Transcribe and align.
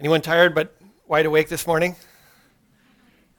Anyone 0.00 0.22
tired 0.22 0.54
but 0.54 0.74
wide 1.06 1.26
awake 1.26 1.50
this 1.50 1.66
morning? 1.66 1.94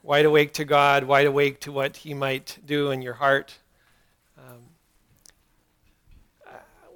Wide 0.04 0.24
awake 0.24 0.52
to 0.52 0.64
God, 0.64 1.02
wide 1.02 1.26
awake 1.26 1.58
to 1.62 1.72
what 1.72 1.96
He 1.96 2.14
might 2.14 2.56
do 2.64 2.92
in 2.92 3.02
your 3.02 3.14
heart. 3.14 3.58
Um, 4.38 4.60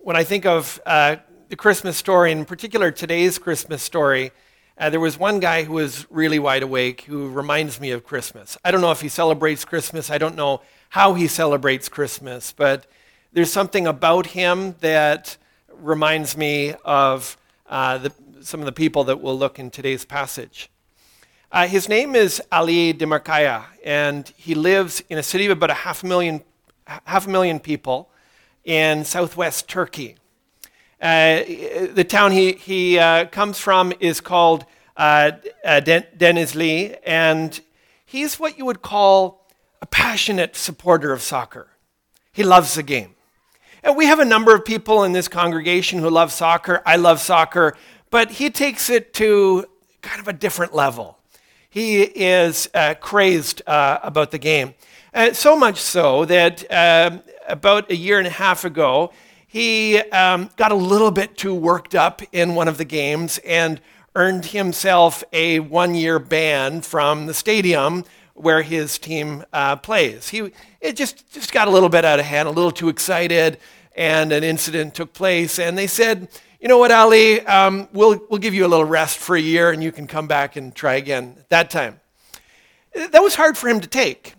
when 0.05 0.15
I 0.15 0.23
think 0.23 0.47
of 0.47 0.81
uh, 0.87 1.17
the 1.49 1.57
Christmas 1.57 1.97
story, 1.97 2.31
in 2.31 2.45
particular 2.45 2.93
today's 2.93 3.39
Christmas 3.39 3.83
story, 3.83 4.31
uh, 4.79 4.89
there 4.89 5.01
was 5.01 5.19
one 5.19 5.41
guy 5.41 5.65
who 5.65 5.73
was 5.73 6.07
really 6.11 6.39
wide 6.39 6.63
awake 6.63 7.01
who 7.01 7.29
reminds 7.29 7.81
me 7.81 7.91
of 7.91 8.05
Christmas. 8.05 8.57
I 8.65 8.71
don't 8.71 8.81
know 8.81 8.93
if 8.93 9.01
he 9.01 9.09
celebrates 9.09 9.65
Christmas, 9.65 10.11
I 10.11 10.19
don't 10.19 10.37
know 10.37 10.63
how 10.91 11.15
he 11.15 11.27
celebrates 11.27 11.89
Christmas, 11.89 12.53
but 12.57 12.87
there's 13.33 13.53
something 13.53 13.89
about 13.89 14.27
him 14.27 14.77
that 14.79 15.37
reminds 15.73 16.37
me 16.37 16.75
of 16.85 17.37
uh, 17.69 17.99
the, 17.99 18.13
some 18.41 18.61
of 18.61 18.67
the 18.67 18.73
people 18.73 19.05
that 19.05 19.21
we'll 19.21 19.39
look 19.39 19.59
in 19.59 19.71
today's 19.71 20.05
passage. 20.05 20.71
Uh, 21.53 21.67
his 21.67 21.89
name 21.89 22.15
is 22.15 22.43
Ali 22.53 22.93
Demirkaya, 22.93 23.65
and 23.85 24.33
he 24.37 24.55
lives 24.55 25.03
in 25.09 25.19
a 25.19 25.23
city 25.23 25.47
of 25.47 25.53
about 25.53 25.71
a 25.71 25.75
half 25.75 26.03
a 26.03 26.07
million, 26.07 26.43
half 27.05 27.27
a 27.27 27.31
million 27.31 27.61
people 27.61 28.11
in 28.65 29.05
southwest 29.05 29.69
Turkey. 29.69 30.17
Uh, 31.01 31.43
the 31.93 32.05
town 32.09 32.33
he, 32.33 32.53
he 32.53 32.99
uh, 32.99 33.27
comes 33.27 33.59
from 33.59 33.93
is 34.01 34.21
called 34.21 34.65
uh, 34.97 35.33
uh 35.65 35.81
Denizli, 35.81 36.97
and 37.05 37.61
he's 38.05 38.41
what 38.41 38.59
you 38.59 38.65
would 38.65 38.83
call 38.83 39.47
a 39.81 39.87
passionate 39.87 40.57
supporter 40.57 41.13
of 41.13 41.23
soccer. 41.23 41.69
He 42.33 42.43
loves 42.43 42.75
the 42.75 42.83
game. 42.83 43.15
And 43.87 43.97
we 43.97 44.07
have 44.07 44.19
a 44.19 44.25
number 44.25 44.53
of 44.53 44.65
people 44.65 45.05
in 45.05 45.13
this 45.13 45.29
congregation 45.29 46.01
who 46.01 46.11
love 46.11 46.33
soccer. 46.33 46.83
I 46.85 46.97
love 46.97 47.21
soccer, 47.21 47.77
but 48.11 48.33
he 48.33 48.51
takes 48.51 48.91
it 48.91 49.13
to 49.15 49.67
kind 50.03 50.21
of 50.21 50.29
a 50.29 50.33
different 50.33 50.75
level. 50.75 51.19
He 51.69 52.03
is 52.03 52.69
uh, 52.75 52.95
crazed 52.95 53.63
uh, 53.67 53.99
about 54.03 54.31
the 54.31 54.39
game. 54.39 54.75
Uh, 55.13 55.33
so 55.33 55.57
much 55.57 55.81
so 55.81 56.25
that 56.25 56.65
um, 56.71 57.23
about 57.49 57.91
a 57.91 57.97
year 57.97 58.19
and 58.19 58.27
a 58.27 58.31
half 58.31 58.65
ago, 58.65 59.13
he 59.47 59.99
um, 59.99 60.51
got 60.57 60.73
a 60.73 60.77
little 60.77 61.11
bit 61.11 61.37
too 61.37 61.55
worked 61.55 61.95
up 61.95 62.23
in 62.33 62.55
one 62.55 62.69
of 62.69 62.79
the 62.79 62.85
games 62.85 63.39
and 63.39 63.81
earned 64.15 64.47
himself 64.47 65.23
a 65.33 65.61
one 65.61 65.95
year 65.95 66.19
ban 66.19 66.81
from 66.81 67.27
the 67.27 67.35
stadium 67.35 68.05
where 68.35 68.63
his 68.63 68.99
team 68.99 69.45
uh, 69.53 69.77
plays. 69.77 70.29
He 70.29 70.53
it 70.81 70.97
just, 70.97 71.31
just 71.33 71.53
got 71.53 71.69
a 71.69 71.71
little 71.71 71.89
bit 71.89 72.05
out 72.05 72.19
of 72.19 72.27
hand, 72.27 72.49
a 72.49 72.51
little 72.51 72.71
too 72.71 72.89
excited, 72.89 73.59
and 73.95 74.33
an 74.33 74.45
incident 74.45 74.95
took 74.95 75.13
place. 75.13 75.59
And 75.59 75.77
they 75.77 75.87
said, 75.87 76.29
you 76.61 76.69
know 76.69 76.79
what, 76.79 76.91
Ali, 76.91 77.41
um, 77.43 77.89
we'll, 77.93 78.21
we'll 78.31 78.41
give 78.41 78.55
you 78.55 78.65
a 78.65 78.69
little 78.69 78.85
rest 78.85 79.19
for 79.19 79.37
a 79.37 79.41
year 79.41 79.71
and 79.71 79.83
you 79.83 79.93
can 79.93 80.07
come 80.07 80.27
back 80.27 80.57
and 80.57 80.75
try 80.75 80.95
again 80.95 81.35
at 81.39 81.51
that 81.51 81.71
time. 81.71 82.01
That 82.95 83.23
was 83.23 83.35
hard 83.35 83.59
for 83.59 83.69
him 83.69 83.81
to 83.81 83.89
take. 83.89 84.35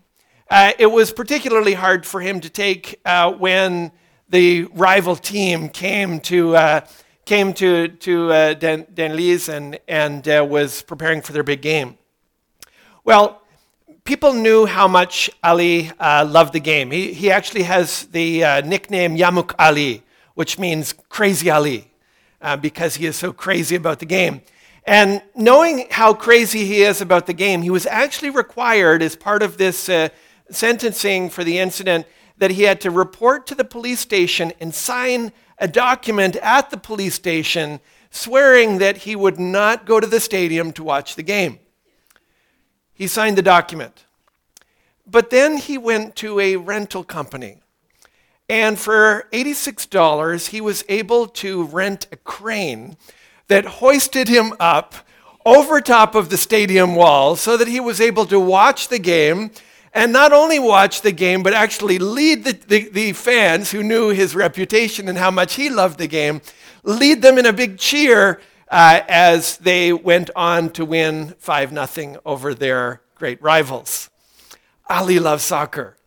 Uh, 0.50 0.72
it 0.80 0.88
was 0.88 1.12
particularly 1.12 1.74
hard 1.74 2.06
for 2.06 2.22
him 2.22 2.40
to 2.40 2.50
take 2.50 3.00
uh, 3.06 3.32
when 3.32 3.92
the 4.30 4.64
rival 4.74 5.16
team 5.16 5.70
came 5.70 6.20
to, 6.22 6.56
uh, 6.56 6.82
came 7.26 7.54
to, 7.54 7.90
to 7.90 8.32
uh, 8.32 8.56
and, 8.62 9.80
and 9.88 10.28
uh, 10.28 10.46
was 10.50 10.82
preparing 10.82 11.22
for 11.22 11.34
their 11.34 11.44
big 11.44 11.62
game. 11.62 11.98
Well, 13.04 13.42
people 14.06 14.34
knew 14.34 14.66
how 14.66 14.88
much 14.88 15.30
Ali 15.44 15.92
uh, 16.00 16.26
loved 16.26 16.54
the 16.54 16.60
game. 16.60 16.92
He, 16.92 17.14
he 17.14 17.30
actually 17.30 17.64
has 17.64 18.06
the 18.06 18.44
uh, 18.44 18.62
nickname 18.62 19.18
Yamuk 19.18 19.54
Ali, 19.60 20.04
which 20.34 20.58
means 20.58 20.94
crazy 21.10 21.50
Ali, 21.50 21.92
uh, 22.42 22.58
because 22.58 22.96
he 22.96 23.06
is 23.06 23.16
so 23.16 23.34
crazy 23.34 23.76
about 23.76 24.00
the 24.00 24.06
game. 24.06 24.42
And 24.86 25.22
knowing 25.36 25.88
how 25.92 26.14
crazy 26.14 26.66
he 26.66 26.82
is 26.82 27.02
about 27.02 27.28
the 27.28 27.34
game, 27.34 27.62
he 27.62 27.70
was 27.70 27.86
actually 27.86 28.30
required, 28.30 29.04
as 29.04 29.16
part 29.16 29.44
of 29.44 29.58
this 29.58 29.90
uh, 29.90 30.10
sentencing 30.50 31.30
for 31.30 31.44
the 31.44 31.60
incident, 31.60 32.08
that 32.38 32.52
he 32.52 32.64
had 32.64 32.80
to 32.82 32.92
report 32.92 33.48
to 33.48 33.56
the 33.56 33.66
police 33.66 34.00
station 34.00 34.54
and 34.62 34.74
sign 34.74 35.34
a 35.58 35.68
document 35.68 36.36
at 36.38 36.70
the 36.70 36.78
police 36.78 37.16
station 37.16 37.80
swearing 38.12 38.78
that 38.78 38.98
he 38.98 39.16
would 39.16 39.40
not 39.40 39.86
go 39.86 40.00
to 40.00 40.08
the 40.08 40.20
stadium 40.20 40.72
to 40.72 40.84
watch 40.84 41.16
the 41.16 41.24
game. 41.24 41.60
He 42.94 43.08
signed 43.08 43.38
the 43.38 43.42
document. 43.42 44.06
But 45.06 45.30
then 45.30 45.58
he 45.58 45.78
went 45.78 46.16
to 46.18 46.40
a 46.40 46.56
rental 46.56 47.04
company. 47.04 47.62
And 48.50 48.80
for 48.80 49.28
$86, 49.34 50.48
he 50.50 50.62
was 50.62 50.86
able 50.88 51.28
to 51.28 51.64
rent 51.64 52.08
a 52.12 52.16
crane 52.18 52.96
that 53.48 53.66
hoisted 53.66 54.28
him 54.28 54.54
up 54.60 54.96
over 55.46 55.82
top 55.82 56.16
of 56.16 56.30
the 56.30 56.38
stadium 56.38 56.96
wall 56.96 57.36
so 57.36 57.58
that 57.58 57.68
he 57.68 57.80
was 57.80 58.02
able 58.02 58.26
to 58.26 58.40
watch 58.40 58.88
the 58.88 59.00
game 59.00 59.52
and 59.94 60.14
not 60.14 60.32
only 60.32 60.60
watch 60.60 61.02
the 61.02 61.12
game, 61.12 61.42
but 61.42 61.54
actually 61.54 61.98
lead 61.98 62.44
the, 62.44 62.54
the, 62.68 62.90
the, 62.90 63.14
fans 63.14 63.72
who 63.72 63.82
knew 63.82 64.10
his 64.10 64.36
reputation 64.36 65.08
and 65.08 65.18
how 65.18 65.32
much 65.32 65.56
he 65.56 65.70
loved 65.70 65.98
the 65.98 66.08
game, 66.08 66.42
lead 66.84 67.22
them 67.22 67.38
in 67.38 67.46
a 67.46 67.54
big 67.54 67.78
cheer 67.78 68.40
uh, 68.70 69.02
as 69.08 69.58
they 69.58 69.94
went 69.94 70.30
on 70.36 70.70
to 70.72 70.86
win 70.86 71.34
5 71.40 71.90
0 71.90 72.22
over 72.26 72.54
their 72.54 73.02
great 73.16 73.42
rivals. 73.42 74.10
Ali 74.90 75.20
loves 75.20 75.44
soccer. 75.44 75.98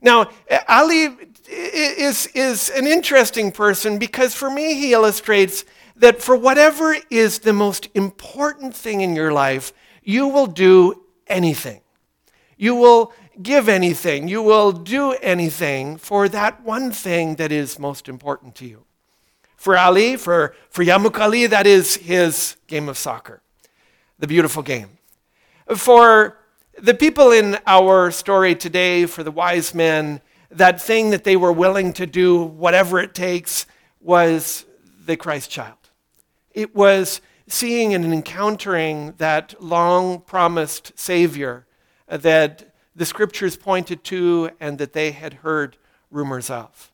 Now, 0.00 0.30
Ali 0.68 1.16
is, 1.54 2.26
is 2.34 2.70
an 2.70 2.86
interesting 2.86 3.52
person 3.52 3.98
because 3.98 4.34
for 4.34 4.50
me, 4.50 4.74
he 4.74 4.92
illustrates 4.92 5.64
that 5.96 6.20
for 6.20 6.36
whatever 6.36 6.96
is 7.10 7.40
the 7.40 7.52
most 7.52 7.88
important 7.94 8.74
thing 8.74 9.00
in 9.00 9.14
your 9.14 9.32
life, 9.32 9.72
you 10.02 10.26
will 10.28 10.46
do 10.46 11.02
anything. 11.26 11.80
You 12.56 12.74
will 12.74 13.12
give 13.40 13.68
anything. 13.68 14.28
You 14.28 14.42
will 14.42 14.72
do 14.72 15.12
anything 15.12 15.96
for 15.96 16.28
that 16.28 16.62
one 16.62 16.90
thing 16.90 17.36
that 17.36 17.52
is 17.52 17.78
most 17.78 18.08
important 18.08 18.54
to 18.56 18.66
you. 18.66 18.84
For 19.56 19.78
Ali, 19.78 20.16
for, 20.16 20.54
for 20.68 20.84
Yamuk 20.84 21.18
Ali, 21.18 21.46
that 21.46 21.66
is 21.66 21.96
his 21.96 22.56
game 22.66 22.88
of 22.88 22.98
soccer, 22.98 23.40
the 24.18 24.26
beautiful 24.26 24.62
game. 24.62 24.98
For 25.74 26.36
the 26.78 26.94
people 26.94 27.32
in 27.32 27.58
our 27.66 28.10
story 28.10 28.54
today, 28.54 29.06
for 29.06 29.22
the 29.22 29.30
wise 29.30 29.74
men, 29.74 30.20
that 30.56 30.80
thing 30.80 31.10
that 31.10 31.24
they 31.24 31.36
were 31.36 31.52
willing 31.52 31.92
to 31.94 32.06
do, 32.06 32.42
whatever 32.42 32.98
it 32.98 33.14
takes, 33.14 33.66
was 34.00 34.64
the 35.06 35.16
Christ 35.16 35.50
child. 35.50 35.78
It 36.52 36.74
was 36.74 37.20
seeing 37.46 37.94
and 37.94 38.04
encountering 38.04 39.14
that 39.18 39.54
long 39.62 40.20
promised 40.20 40.92
Savior 40.96 41.66
that 42.08 42.72
the 42.96 43.04
scriptures 43.04 43.56
pointed 43.56 44.04
to 44.04 44.50
and 44.60 44.78
that 44.78 44.92
they 44.92 45.10
had 45.10 45.34
heard 45.34 45.76
rumors 46.10 46.48
of. 46.48 46.92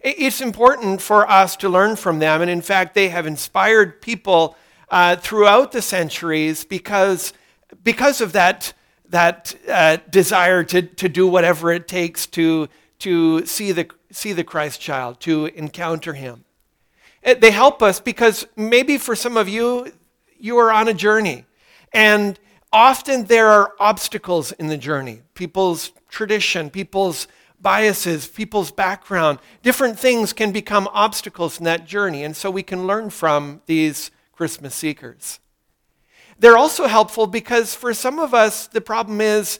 It's 0.00 0.40
important 0.40 1.02
for 1.02 1.28
us 1.28 1.56
to 1.56 1.68
learn 1.68 1.96
from 1.96 2.18
them, 2.18 2.40
and 2.40 2.50
in 2.50 2.62
fact, 2.62 2.94
they 2.94 3.08
have 3.08 3.26
inspired 3.26 4.00
people 4.00 4.56
uh, 4.90 5.16
throughout 5.16 5.72
the 5.72 5.82
centuries 5.82 6.64
because, 6.64 7.32
because 7.82 8.20
of 8.20 8.32
that, 8.32 8.72
that 9.08 9.54
uh, 9.68 9.98
desire 10.10 10.64
to, 10.64 10.82
to 10.82 11.08
do 11.08 11.26
whatever 11.26 11.72
it 11.72 11.88
takes 11.88 12.26
to, 12.26 12.68
to 13.00 13.46
see, 13.46 13.72
the, 13.72 13.88
see 14.10 14.32
the 14.32 14.44
Christ 14.44 14.80
child, 14.80 15.20
to 15.20 15.46
encounter 15.46 16.14
him. 16.14 16.44
Uh, 17.24 17.34
they 17.34 17.50
help 17.50 17.82
us 17.82 18.00
because 18.00 18.46
maybe 18.56 18.98
for 18.98 19.16
some 19.16 19.36
of 19.36 19.48
you, 19.48 19.92
you 20.38 20.58
are 20.58 20.72
on 20.72 20.88
a 20.88 20.94
journey. 20.94 21.44
And 21.92 22.38
often 22.72 23.24
there 23.24 23.48
are 23.48 23.72
obstacles 23.80 24.52
in 24.52 24.66
the 24.68 24.76
journey 24.76 25.22
people's 25.34 25.92
tradition, 26.08 26.68
people's 26.68 27.28
biases, 27.60 28.26
people's 28.26 28.70
background, 28.70 29.38
different 29.62 29.98
things 29.98 30.32
can 30.32 30.52
become 30.52 30.88
obstacles 30.92 31.58
in 31.58 31.64
that 31.64 31.86
journey. 31.86 32.24
And 32.24 32.36
so 32.36 32.50
we 32.50 32.62
can 32.62 32.86
learn 32.86 33.10
from 33.10 33.62
these 33.66 34.10
Christmas 34.32 34.74
seekers. 34.74 35.40
They're 36.38 36.56
also 36.56 36.86
helpful 36.86 37.26
because 37.26 37.74
for 37.74 37.92
some 37.92 38.18
of 38.18 38.32
us, 38.32 38.68
the 38.68 38.80
problem 38.80 39.20
is 39.20 39.58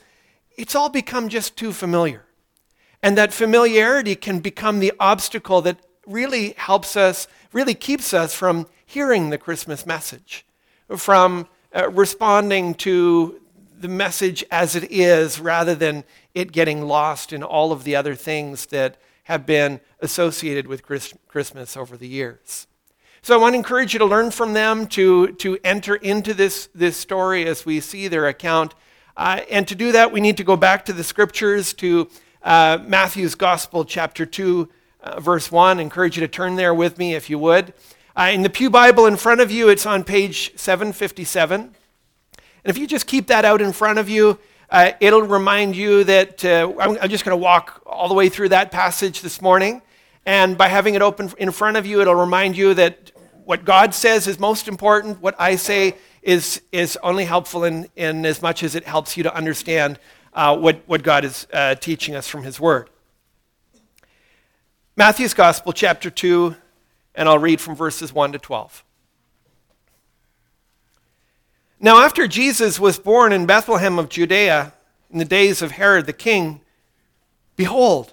it's 0.56 0.74
all 0.74 0.88
become 0.88 1.28
just 1.28 1.56
too 1.56 1.72
familiar. 1.72 2.24
And 3.02 3.16
that 3.16 3.32
familiarity 3.32 4.14
can 4.14 4.40
become 4.40 4.80
the 4.80 4.92
obstacle 4.98 5.62
that 5.62 5.78
really 6.06 6.54
helps 6.56 6.96
us, 6.96 7.28
really 7.52 7.74
keeps 7.74 8.12
us 8.12 8.34
from 8.34 8.66
hearing 8.84 9.30
the 9.30 9.38
Christmas 9.38 9.86
message, 9.86 10.46
from 10.96 11.46
uh, 11.74 11.90
responding 11.90 12.74
to 12.74 13.40
the 13.78 13.88
message 13.88 14.44
as 14.50 14.74
it 14.74 14.90
is 14.90 15.38
rather 15.38 15.74
than 15.74 16.02
it 16.34 16.50
getting 16.50 16.82
lost 16.82 17.32
in 17.32 17.42
all 17.42 17.70
of 17.70 17.84
the 17.84 17.94
other 17.94 18.14
things 18.14 18.66
that 18.66 18.96
have 19.24 19.46
been 19.46 19.80
associated 20.00 20.66
with 20.66 20.82
Christmas 20.82 21.76
over 21.76 21.96
the 21.96 22.08
years. 22.08 22.66
So 23.20 23.34
I 23.34 23.38
want 23.38 23.54
to 23.54 23.56
encourage 23.56 23.92
you 23.92 23.98
to 23.98 24.04
learn 24.04 24.30
from 24.30 24.52
them, 24.52 24.86
to, 24.88 25.32
to 25.34 25.58
enter 25.64 25.96
into 25.96 26.34
this, 26.34 26.68
this 26.74 26.96
story 26.96 27.46
as 27.46 27.66
we 27.66 27.80
see 27.80 28.06
their 28.06 28.26
account. 28.28 28.74
Uh, 29.16 29.40
and 29.50 29.66
to 29.66 29.74
do 29.74 29.90
that, 29.92 30.12
we 30.12 30.20
need 30.20 30.36
to 30.36 30.44
go 30.44 30.56
back 30.56 30.84
to 30.84 30.92
the 30.92 31.02
scriptures, 31.02 31.72
to 31.74 32.08
uh, 32.42 32.78
Matthew's 32.86 33.34
Gospel, 33.34 33.84
chapter 33.84 34.24
2, 34.24 34.68
uh, 35.02 35.20
verse 35.20 35.50
1. 35.50 35.78
I 35.78 35.82
encourage 35.82 36.16
you 36.16 36.20
to 36.20 36.28
turn 36.28 36.54
there 36.54 36.72
with 36.72 36.96
me 36.96 37.16
if 37.16 37.28
you 37.28 37.38
would. 37.40 37.74
Uh, 38.16 38.30
in 38.32 38.42
the 38.42 38.50
Pew 38.50 38.70
Bible 38.70 39.06
in 39.06 39.16
front 39.16 39.40
of 39.40 39.50
you, 39.50 39.68
it's 39.68 39.84
on 39.84 40.04
page 40.04 40.56
757. 40.56 41.60
And 41.60 41.74
if 42.64 42.78
you 42.78 42.86
just 42.86 43.06
keep 43.08 43.26
that 43.26 43.44
out 43.44 43.60
in 43.60 43.72
front 43.72 43.98
of 43.98 44.08
you, 44.08 44.38
uh, 44.70 44.92
it'll 45.00 45.22
remind 45.22 45.74
you 45.74 46.04
that 46.04 46.44
uh, 46.44 46.72
I'm, 46.78 46.98
I'm 47.00 47.10
just 47.10 47.24
going 47.24 47.36
to 47.36 47.42
walk 47.42 47.82
all 47.84 48.06
the 48.06 48.14
way 48.14 48.28
through 48.28 48.50
that 48.50 48.70
passage 48.70 49.22
this 49.22 49.42
morning. 49.42 49.82
And 50.28 50.58
by 50.58 50.68
having 50.68 50.94
it 50.94 51.00
open 51.00 51.32
in 51.38 51.50
front 51.52 51.78
of 51.78 51.86
you, 51.86 52.02
it'll 52.02 52.14
remind 52.14 52.54
you 52.54 52.74
that 52.74 53.12
what 53.46 53.64
God 53.64 53.94
says 53.94 54.26
is 54.26 54.38
most 54.38 54.68
important. 54.68 55.22
What 55.22 55.34
I 55.38 55.56
say 55.56 55.94
is, 56.20 56.60
is 56.70 56.98
only 57.02 57.24
helpful 57.24 57.64
in, 57.64 57.88
in 57.96 58.26
as 58.26 58.42
much 58.42 58.62
as 58.62 58.74
it 58.74 58.84
helps 58.84 59.16
you 59.16 59.22
to 59.22 59.34
understand 59.34 59.98
uh, 60.34 60.54
what, 60.54 60.82
what 60.84 61.02
God 61.02 61.24
is 61.24 61.46
uh, 61.50 61.76
teaching 61.76 62.14
us 62.14 62.28
from 62.28 62.42
His 62.42 62.60
Word. 62.60 62.90
Matthew's 64.98 65.32
Gospel, 65.32 65.72
chapter 65.72 66.10
2, 66.10 66.54
and 67.14 67.26
I'll 67.26 67.38
read 67.38 67.58
from 67.58 67.74
verses 67.74 68.12
1 68.12 68.32
to 68.32 68.38
12. 68.38 68.84
Now, 71.80 72.04
after 72.04 72.28
Jesus 72.28 72.78
was 72.78 72.98
born 72.98 73.32
in 73.32 73.46
Bethlehem 73.46 73.98
of 73.98 74.10
Judea 74.10 74.74
in 75.10 75.20
the 75.20 75.24
days 75.24 75.62
of 75.62 75.70
Herod 75.70 76.04
the 76.04 76.12
king, 76.12 76.60
behold, 77.56 78.12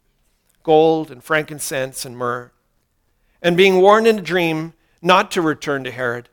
gold 0.63 1.11
and 1.11 1.23
frankincense 1.23 2.05
and 2.05 2.17
myrrh. 2.17 2.51
And 3.41 3.57
being 3.57 3.81
warned 3.81 4.07
in 4.07 4.19
a 4.19 4.21
dream 4.21 4.73
not 5.01 5.31
to 5.31 5.41
return 5.41 5.83
to 5.83 5.91
Herod, 5.91 6.29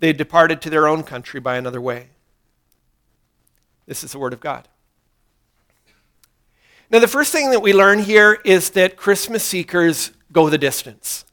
they 0.00 0.12
departed 0.12 0.60
to 0.62 0.70
their 0.70 0.88
own 0.88 1.02
country 1.02 1.40
by 1.40 1.56
another 1.56 1.80
way. 1.80 2.08
This 3.86 4.02
is 4.02 4.12
the 4.12 4.18
Word 4.18 4.32
of 4.32 4.40
God. 4.40 4.68
Now, 6.90 6.98
the 6.98 7.08
first 7.08 7.32
thing 7.32 7.50
that 7.50 7.60
we 7.60 7.72
learn 7.72 7.98
here 7.98 8.40
is 8.44 8.70
that 8.70 8.96
Christmas 8.96 9.42
seekers 9.42 10.12
go 10.32 10.48
the 10.48 10.58
distance. 10.58 11.24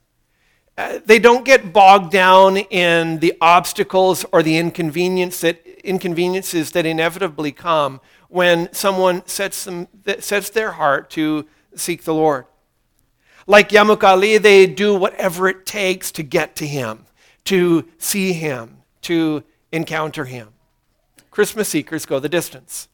Uh, 0.78 1.00
they 1.06 1.20
don't 1.20 1.46
get 1.46 1.74
bogged 1.74 2.12
down 2.12 2.58
in 2.58 3.20
the 3.20 3.34
obstacles 3.42 4.26
or 4.32 4.42
the 4.42 4.58
inconvenience 4.58 5.42
that, 5.42 5.66
inconveniences 5.84 6.72
that 6.72 6.86
inevitably 6.86 7.52
come 7.52 8.00
when 8.30 8.72
someone 8.72 9.26
sets, 9.28 9.66
them, 9.66 9.88
sets 10.20 10.50
their 10.50 10.72
heart 10.72 11.10
to 11.10 11.46
seek 11.76 12.04
the 12.04 12.14
Lord. 12.14 12.46
Like 13.48 13.70
Yamuk 13.70 14.04
Ali, 14.04 14.38
they 14.38 14.68
do 14.68 14.96
whatever 14.96 15.48
it 15.48 15.66
takes 15.66 16.12
to 16.14 16.24
get 16.24 16.56
to 16.58 16.68
Him, 16.68 17.06
to 17.46 17.88
see 17.98 18.34
Him, 18.34 18.84
to 19.04 19.44
encounter 19.72 20.26
Him. 20.26 20.50
Christmas 21.32 21.70
seekers 21.70 22.06
go 22.06 22.20
the 22.20 22.30
distance. 22.30 22.88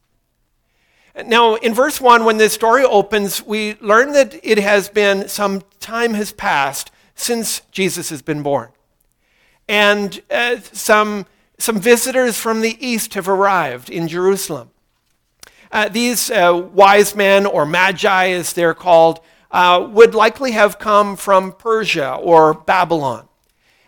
Now, 1.26 1.56
in 1.56 1.74
verse 1.74 2.00
1, 2.00 2.24
when 2.24 2.36
this 2.36 2.52
story 2.52 2.84
opens, 2.84 3.44
we 3.44 3.74
learn 3.80 4.12
that 4.12 4.38
it 4.42 4.58
has 4.58 4.88
been 4.88 5.28
some 5.28 5.62
time 5.80 6.14
has 6.14 6.32
passed 6.32 6.92
since 7.16 7.62
Jesus 7.72 8.10
has 8.10 8.22
been 8.22 8.42
born. 8.42 8.68
And 9.68 10.22
uh, 10.30 10.60
some, 10.60 11.26
some 11.58 11.80
visitors 11.80 12.38
from 12.38 12.60
the 12.60 12.76
east 12.84 13.14
have 13.14 13.28
arrived 13.28 13.90
in 13.90 14.06
Jerusalem. 14.06 14.70
Uh, 15.70 15.88
these 15.88 16.30
uh, 16.30 16.68
wise 16.72 17.14
men, 17.14 17.46
or 17.46 17.66
magi 17.66 18.28
as 18.28 18.52
they're 18.52 18.74
called, 18.74 19.20
uh, 19.50 19.86
would 19.90 20.14
likely 20.14 20.52
have 20.52 20.78
come 20.78 21.16
from 21.16 21.52
Persia 21.52 22.14
or 22.14 22.54
Babylon. 22.54 23.28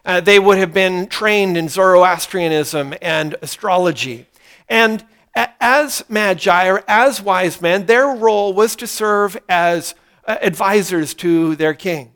Uh, 0.04 0.20
they 0.20 0.38
would 0.38 0.58
have 0.58 0.72
been 0.72 1.06
trained 1.06 1.56
in 1.56 1.68
Zoroastrianism 1.68 2.94
and 3.02 3.36
astrology. 3.42 4.26
And 4.68 5.04
as 5.34 6.04
magi 6.08 6.68
or 6.68 6.82
as 6.88 7.22
wise 7.22 7.60
men, 7.60 7.86
their 7.86 8.06
role 8.08 8.52
was 8.52 8.76
to 8.76 8.86
serve 8.86 9.38
as 9.48 9.94
uh, 10.26 10.36
advisors 10.40 11.14
to 11.14 11.56
their 11.56 11.74
king. 11.74 12.12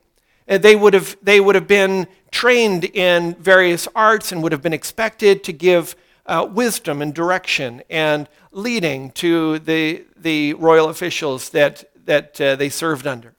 They 0.46 0.76
would, 0.76 0.92
have, 0.92 1.16
they 1.22 1.40
would 1.40 1.54
have 1.54 1.66
been 1.66 2.06
trained 2.30 2.84
in 2.84 3.34
various 3.36 3.88
arts 3.94 4.30
and 4.30 4.42
would 4.42 4.52
have 4.52 4.60
been 4.60 4.74
expected 4.74 5.42
to 5.44 5.52
give 5.52 5.96
uh, 6.26 6.46
wisdom 6.50 7.02
and 7.02 7.14
direction 7.14 7.82
and 7.90 8.28
leading 8.52 9.10
to 9.12 9.58
the, 9.60 10.04
the 10.16 10.54
royal 10.54 10.88
officials 10.88 11.50
that, 11.50 11.84
that 12.06 12.40
uh, 12.40 12.56
they 12.56 12.68
served 12.68 13.06
under. 13.06 13.34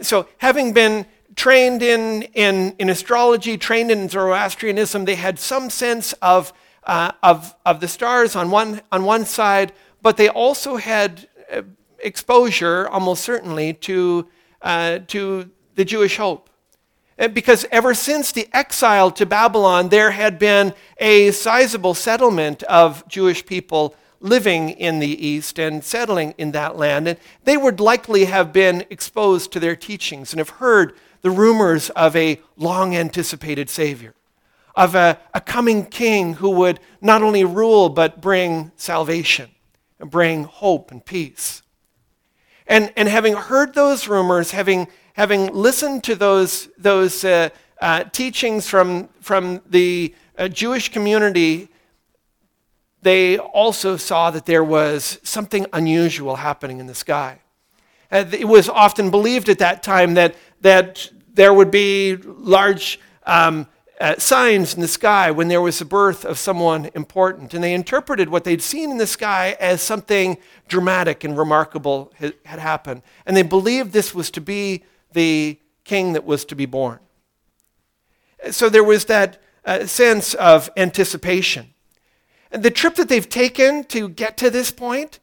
So, 0.00 0.28
having 0.38 0.72
been 0.72 1.06
trained 1.34 1.82
in, 1.82 2.22
in, 2.34 2.74
in 2.78 2.88
astrology, 2.88 3.56
trained 3.58 3.90
in 3.90 4.08
Zoroastrianism, 4.08 5.04
they 5.04 5.16
had 5.16 5.38
some 5.38 5.70
sense 5.70 6.12
of, 6.14 6.52
uh, 6.84 7.12
of, 7.22 7.54
of 7.66 7.80
the 7.80 7.88
stars 7.88 8.36
on 8.36 8.50
one, 8.50 8.80
on 8.92 9.04
one 9.04 9.24
side, 9.24 9.72
but 10.00 10.16
they 10.16 10.28
also 10.28 10.76
had 10.76 11.28
uh, 11.52 11.62
exposure, 11.98 12.88
almost 12.88 13.24
certainly, 13.24 13.72
to, 13.74 14.28
uh, 14.62 15.00
to 15.08 15.50
the 15.74 15.84
Jewish 15.84 16.16
hope. 16.16 16.47
Because 17.18 17.66
ever 17.72 17.94
since 17.94 18.30
the 18.30 18.48
exile 18.52 19.10
to 19.12 19.26
Babylon, 19.26 19.88
there 19.88 20.12
had 20.12 20.38
been 20.38 20.72
a 20.98 21.32
sizable 21.32 21.94
settlement 21.94 22.62
of 22.64 23.06
Jewish 23.08 23.44
people 23.44 23.96
living 24.20 24.70
in 24.70 25.00
the 25.00 25.26
East 25.26 25.58
and 25.58 25.82
settling 25.82 26.34
in 26.38 26.52
that 26.52 26.76
land. 26.76 27.08
And 27.08 27.18
they 27.42 27.56
would 27.56 27.80
likely 27.80 28.26
have 28.26 28.52
been 28.52 28.84
exposed 28.88 29.50
to 29.52 29.60
their 29.60 29.74
teachings 29.74 30.32
and 30.32 30.38
have 30.38 30.48
heard 30.48 30.94
the 31.22 31.30
rumors 31.30 31.90
of 31.90 32.14
a 32.14 32.40
long 32.56 32.94
anticipated 32.94 33.68
Savior, 33.68 34.14
of 34.76 34.94
a, 34.94 35.18
a 35.34 35.40
coming 35.40 35.86
king 35.86 36.34
who 36.34 36.50
would 36.50 36.78
not 37.00 37.22
only 37.22 37.44
rule 37.44 37.88
but 37.88 38.20
bring 38.20 38.70
salvation 38.76 39.50
and 39.98 40.10
bring 40.10 40.44
hope 40.44 40.92
and 40.92 41.04
peace. 41.04 41.62
And, 42.68 42.92
and 42.96 43.08
having 43.08 43.34
heard 43.34 43.74
those 43.74 44.06
rumors, 44.06 44.52
having 44.52 44.86
having 45.18 45.52
listened 45.52 46.04
to 46.04 46.14
those, 46.14 46.68
those 46.78 47.24
uh, 47.24 47.48
uh, 47.80 48.04
teachings 48.04 48.68
from, 48.68 49.08
from 49.20 49.60
the 49.68 50.14
uh, 50.38 50.46
Jewish 50.46 50.92
community, 50.92 51.66
they 53.02 53.36
also 53.36 53.96
saw 53.96 54.30
that 54.30 54.46
there 54.46 54.62
was 54.62 55.18
something 55.24 55.66
unusual 55.72 56.36
happening 56.36 56.78
in 56.78 56.86
the 56.86 56.94
sky. 56.94 57.40
It 58.12 58.46
was 58.46 58.68
often 58.68 59.10
believed 59.10 59.48
at 59.48 59.58
that 59.58 59.82
time 59.82 60.14
that, 60.14 60.36
that 60.60 61.10
there 61.34 61.52
would 61.52 61.72
be 61.72 62.16
large 62.16 63.00
um, 63.26 63.66
uh, 64.00 64.16
signs 64.18 64.74
in 64.74 64.80
the 64.80 64.88
sky 64.88 65.30
when 65.30 65.48
there 65.48 65.60
was 65.60 65.78
the 65.78 65.84
birth 65.84 66.24
of 66.24 66.38
someone 66.38 66.90
important. 66.94 67.54
And 67.54 67.62
they 67.62 67.74
interpreted 67.74 68.28
what 68.28 68.44
they'd 68.44 68.62
seen 68.62 68.90
in 68.90 68.98
the 68.98 69.06
sky 69.06 69.56
as 69.58 69.82
something 69.82 70.38
dramatic 70.68 71.24
and 71.24 71.36
remarkable 71.36 72.12
had, 72.16 72.34
had 72.44 72.58
happened. 72.58 73.02
And 73.26 73.36
they 73.36 73.42
believed 73.42 73.92
this 73.92 74.14
was 74.14 74.30
to 74.32 74.40
be 74.40 74.84
the 75.12 75.58
king 75.84 76.12
that 76.12 76.24
was 76.24 76.44
to 76.46 76.54
be 76.54 76.66
born. 76.66 77.00
So 78.50 78.68
there 78.68 78.84
was 78.84 79.06
that, 79.06 79.42
uh, 79.64 79.86
sense 79.86 80.34
of 80.34 80.70
anticipation. 80.76 81.74
And 82.50 82.62
the 82.62 82.70
trip 82.70 82.94
that 82.94 83.08
they've 83.08 83.28
taken 83.28 83.84
to 83.84 84.08
get 84.08 84.36
to 84.38 84.50
this 84.50 84.70
point 84.70 85.18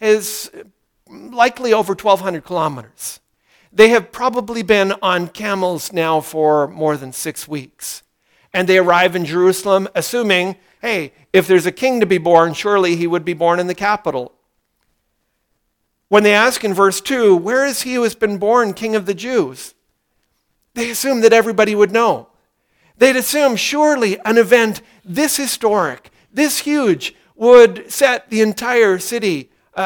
is 0.00 0.50
likely 1.08 1.72
over 1.72 1.92
1,200 1.92 2.44
kilometers. 2.44 3.20
They 3.72 3.90
have 3.90 4.10
probably 4.10 4.62
been 4.62 4.94
on 5.00 5.28
camels 5.28 5.92
now 5.92 6.20
for 6.20 6.66
more 6.66 6.96
than 6.96 7.12
six 7.12 7.46
weeks. 7.46 8.02
And 8.56 8.66
they 8.66 8.78
arrive 8.78 9.14
in 9.14 9.26
Jerusalem 9.26 9.86
assuming, 9.94 10.56
hey, 10.80 11.12
if 11.34 11.46
there's 11.46 11.66
a 11.66 11.70
king 11.70 12.00
to 12.00 12.06
be 12.06 12.16
born, 12.16 12.54
surely 12.54 12.96
he 12.96 13.06
would 13.06 13.22
be 13.22 13.34
born 13.34 13.60
in 13.60 13.66
the 13.66 13.74
capital. 13.74 14.32
When 16.08 16.22
they 16.22 16.32
ask 16.32 16.64
in 16.64 16.72
verse 16.72 17.02
2, 17.02 17.36
where 17.36 17.66
is 17.66 17.82
he 17.82 17.92
who 17.92 18.02
has 18.04 18.14
been 18.14 18.38
born 18.38 18.72
king 18.72 18.96
of 18.96 19.04
the 19.04 19.12
Jews? 19.12 19.74
They 20.72 20.88
assume 20.88 21.20
that 21.20 21.34
everybody 21.34 21.74
would 21.74 21.92
know. 21.92 22.30
They'd 22.96 23.16
assume 23.16 23.56
surely 23.56 24.18
an 24.20 24.38
event 24.38 24.80
this 25.04 25.36
historic, 25.36 26.10
this 26.32 26.60
huge, 26.60 27.14
would 27.34 27.92
set 27.92 28.30
the 28.30 28.40
entire 28.40 28.98
city 28.98 29.50
uh, 29.74 29.80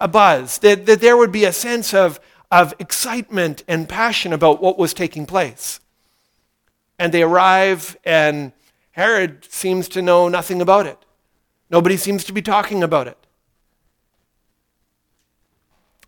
uh, 0.00 0.08
abuzz, 0.08 0.58
that, 0.58 0.84
that 0.86 1.00
there 1.00 1.16
would 1.16 1.30
be 1.30 1.44
a 1.44 1.52
sense 1.52 1.94
of, 1.94 2.18
of 2.50 2.74
excitement 2.80 3.62
and 3.68 3.88
passion 3.88 4.32
about 4.32 4.60
what 4.60 4.80
was 4.80 4.92
taking 4.92 5.26
place. 5.26 5.78
And 7.00 7.14
they 7.14 7.22
arrive, 7.22 7.96
and 8.04 8.52
Herod 8.90 9.46
seems 9.50 9.88
to 9.88 10.02
know 10.02 10.28
nothing 10.28 10.60
about 10.60 10.84
it. 10.84 10.98
Nobody 11.70 11.96
seems 11.96 12.24
to 12.24 12.32
be 12.34 12.42
talking 12.42 12.82
about 12.82 13.08
it. 13.08 13.16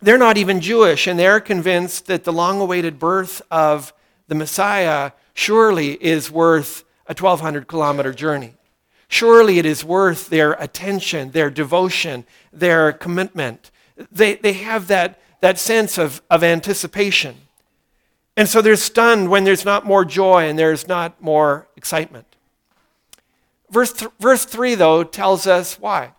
They're 0.02 0.18
not 0.18 0.36
even 0.36 0.60
Jewish, 0.60 1.06
and 1.06 1.18
they're 1.18 1.40
convinced 1.40 2.06
that 2.08 2.24
the 2.24 2.32
long 2.32 2.60
awaited 2.60 2.98
birth 2.98 3.40
of 3.50 3.94
the 4.28 4.34
Messiah 4.34 5.12
surely 5.32 5.92
is 6.04 6.30
worth 6.30 6.84
a 7.06 7.14
1,200 7.14 7.68
kilometer 7.68 8.12
journey. 8.12 8.52
Surely 9.08 9.58
it 9.58 9.64
is 9.64 9.82
worth 9.82 10.28
their 10.28 10.52
attention, 10.54 11.30
their 11.30 11.48
devotion, 11.48 12.26
their 12.52 12.92
commitment. 12.92 13.70
They, 14.10 14.34
they 14.34 14.52
have 14.52 14.88
that, 14.88 15.22
that 15.40 15.58
sense 15.58 15.96
of, 15.96 16.20
of 16.28 16.44
anticipation. 16.44 17.36
And 18.36 18.48
so 18.48 18.62
they're 18.62 18.76
stunned 18.76 19.30
when 19.30 19.44
there's 19.44 19.64
not 19.64 19.84
more 19.84 20.04
joy 20.04 20.48
and 20.48 20.58
there's 20.58 20.88
not 20.88 21.20
more 21.20 21.68
excitement. 21.76 22.26
Verse, 23.70 23.92
th- 23.92 24.10
verse 24.20 24.44
3, 24.44 24.74
though, 24.74 25.04
tells 25.04 25.46
us 25.46 25.78
why. 25.78 26.12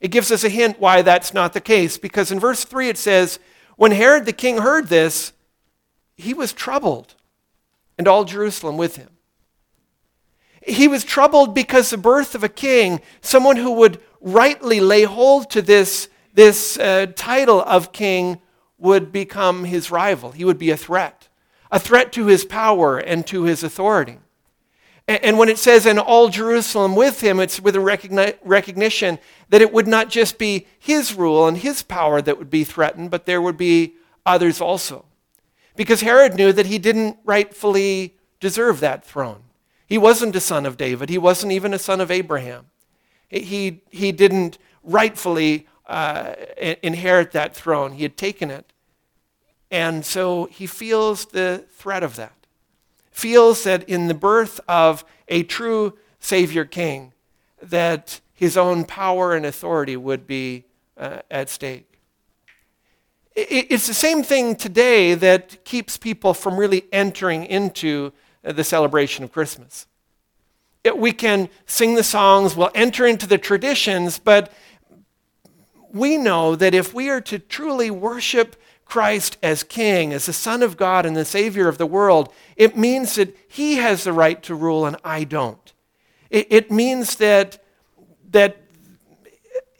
It 0.00 0.10
gives 0.10 0.32
us 0.32 0.44
a 0.44 0.48
hint 0.48 0.80
why 0.80 1.02
that's 1.02 1.32
not 1.32 1.52
the 1.52 1.60
case, 1.60 1.96
because 1.96 2.32
in 2.32 2.40
verse 2.40 2.64
3 2.64 2.88
it 2.88 2.98
says, 2.98 3.38
When 3.76 3.92
Herod 3.92 4.26
the 4.26 4.32
king 4.32 4.58
heard 4.58 4.88
this, 4.88 5.32
he 6.16 6.34
was 6.34 6.52
troubled, 6.52 7.14
and 7.96 8.08
all 8.08 8.24
Jerusalem 8.24 8.76
with 8.76 8.96
him. 8.96 9.10
He 10.66 10.86
was 10.88 11.04
troubled 11.04 11.54
because 11.54 11.90
the 11.90 11.98
birth 11.98 12.34
of 12.34 12.44
a 12.44 12.48
king, 12.48 13.00
someone 13.20 13.56
who 13.56 13.72
would 13.72 14.00
rightly 14.20 14.80
lay 14.80 15.02
hold 15.02 15.50
to 15.50 15.62
this, 15.62 16.08
this 16.34 16.78
uh, 16.78 17.06
title 17.16 17.62
of 17.62 17.92
king, 17.92 18.40
would 18.78 19.12
become 19.12 19.64
his 19.64 19.90
rival. 19.90 20.32
He 20.32 20.44
would 20.44 20.58
be 20.58 20.70
a 20.70 20.76
threat, 20.76 21.21
a 21.72 21.80
threat 21.80 22.12
to 22.12 22.26
his 22.26 22.44
power 22.44 22.98
and 22.98 23.26
to 23.26 23.44
his 23.44 23.64
authority. 23.64 24.18
And 25.08 25.36
when 25.36 25.48
it 25.48 25.58
says, 25.58 25.84
and 25.84 25.98
all 25.98 26.28
Jerusalem 26.28 26.94
with 26.94 27.22
him, 27.22 27.40
it's 27.40 27.60
with 27.60 27.74
a 27.74 27.80
recogni- 27.80 28.36
recognition 28.44 29.18
that 29.48 29.60
it 29.60 29.72
would 29.72 29.88
not 29.88 30.10
just 30.10 30.38
be 30.38 30.68
his 30.78 31.14
rule 31.14 31.48
and 31.48 31.56
his 31.56 31.82
power 31.82 32.22
that 32.22 32.38
would 32.38 32.50
be 32.50 32.62
threatened, 32.62 33.10
but 33.10 33.26
there 33.26 33.42
would 33.42 33.56
be 33.56 33.94
others 34.24 34.60
also. 34.60 35.04
Because 35.74 36.02
Herod 36.02 36.36
knew 36.36 36.52
that 36.52 36.66
he 36.66 36.78
didn't 36.78 37.16
rightfully 37.24 38.14
deserve 38.38 38.78
that 38.80 39.04
throne. 39.04 39.42
He 39.86 39.98
wasn't 39.98 40.36
a 40.36 40.40
son 40.40 40.66
of 40.66 40.76
David, 40.76 41.10
he 41.10 41.18
wasn't 41.18 41.52
even 41.52 41.74
a 41.74 41.78
son 41.78 42.00
of 42.00 42.10
Abraham. 42.10 42.66
He, 43.28 43.80
he 43.90 44.12
didn't 44.12 44.58
rightfully 44.84 45.66
uh, 45.86 46.34
inherit 46.82 47.32
that 47.32 47.56
throne, 47.56 47.92
he 47.92 48.04
had 48.04 48.16
taken 48.16 48.50
it. 48.50 48.71
And 49.72 50.06
so 50.06 50.44
he 50.44 50.68
feels 50.68 51.26
the 51.26 51.64
threat 51.72 52.04
of 52.04 52.14
that 52.16 52.34
feels 53.12 53.64
that 53.64 53.88
in 53.88 54.08
the 54.08 54.14
birth 54.14 54.58
of 54.66 55.04
a 55.28 55.42
true 55.44 55.96
Savior 56.18 56.64
King, 56.64 57.12
that 57.62 58.20
his 58.34 58.56
own 58.56 58.84
power 58.84 59.36
and 59.36 59.46
authority 59.46 59.96
would 59.96 60.26
be 60.26 60.64
uh, 60.96 61.18
at 61.30 61.48
stake. 61.48 61.86
It's 63.34 63.86
the 63.86 63.94
same 63.94 64.22
thing 64.22 64.56
today 64.56 65.14
that 65.14 65.64
keeps 65.64 65.96
people 65.96 66.34
from 66.34 66.58
really 66.58 66.84
entering 66.92 67.44
into 67.46 68.12
uh, 68.44 68.52
the 68.52 68.64
celebration 68.64 69.24
of 69.24 69.32
Christmas. 69.32 69.86
We 70.96 71.12
can 71.12 71.48
sing 71.64 71.94
the 71.94 72.02
songs, 72.02 72.56
we'll 72.56 72.70
enter 72.74 73.06
into 73.06 73.26
the 73.26 73.38
traditions, 73.38 74.18
but 74.18 74.52
we 75.90 76.16
know 76.16 76.56
that 76.56 76.74
if 76.74 76.92
we 76.92 77.08
are 77.08 77.20
to 77.20 77.38
truly 77.38 77.90
worship 77.90 78.56
Christ 78.92 79.38
as 79.42 79.62
King, 79.62 80.12
as 80.12 80.26
the 80.26 80.34
Son 80.34 80.62
of 80.62 80.76
God 80.76 81.06
and 81.06 81.16
the 81.16 81.24
Savior 81.24 81.66
of 81.66 81.78
the 81.78 81.86
world, 81.86 82.30
it 82.56 82.76
means 82.76 83.14
that 83.14 83.34
He 83.48 83.76
has 83.76 84.04
the 84.04 84.12
right 84.12 84.42
to 84.42 84.54
rule 84.54 84.84
and 84.84 84.98
I 85.02 85.24
don't. 85.24 85.72
It, 86.28 86.46
it 86.50 86.70
means 86.70 87.16
that, 87.16 87.64
that 88.32 88.58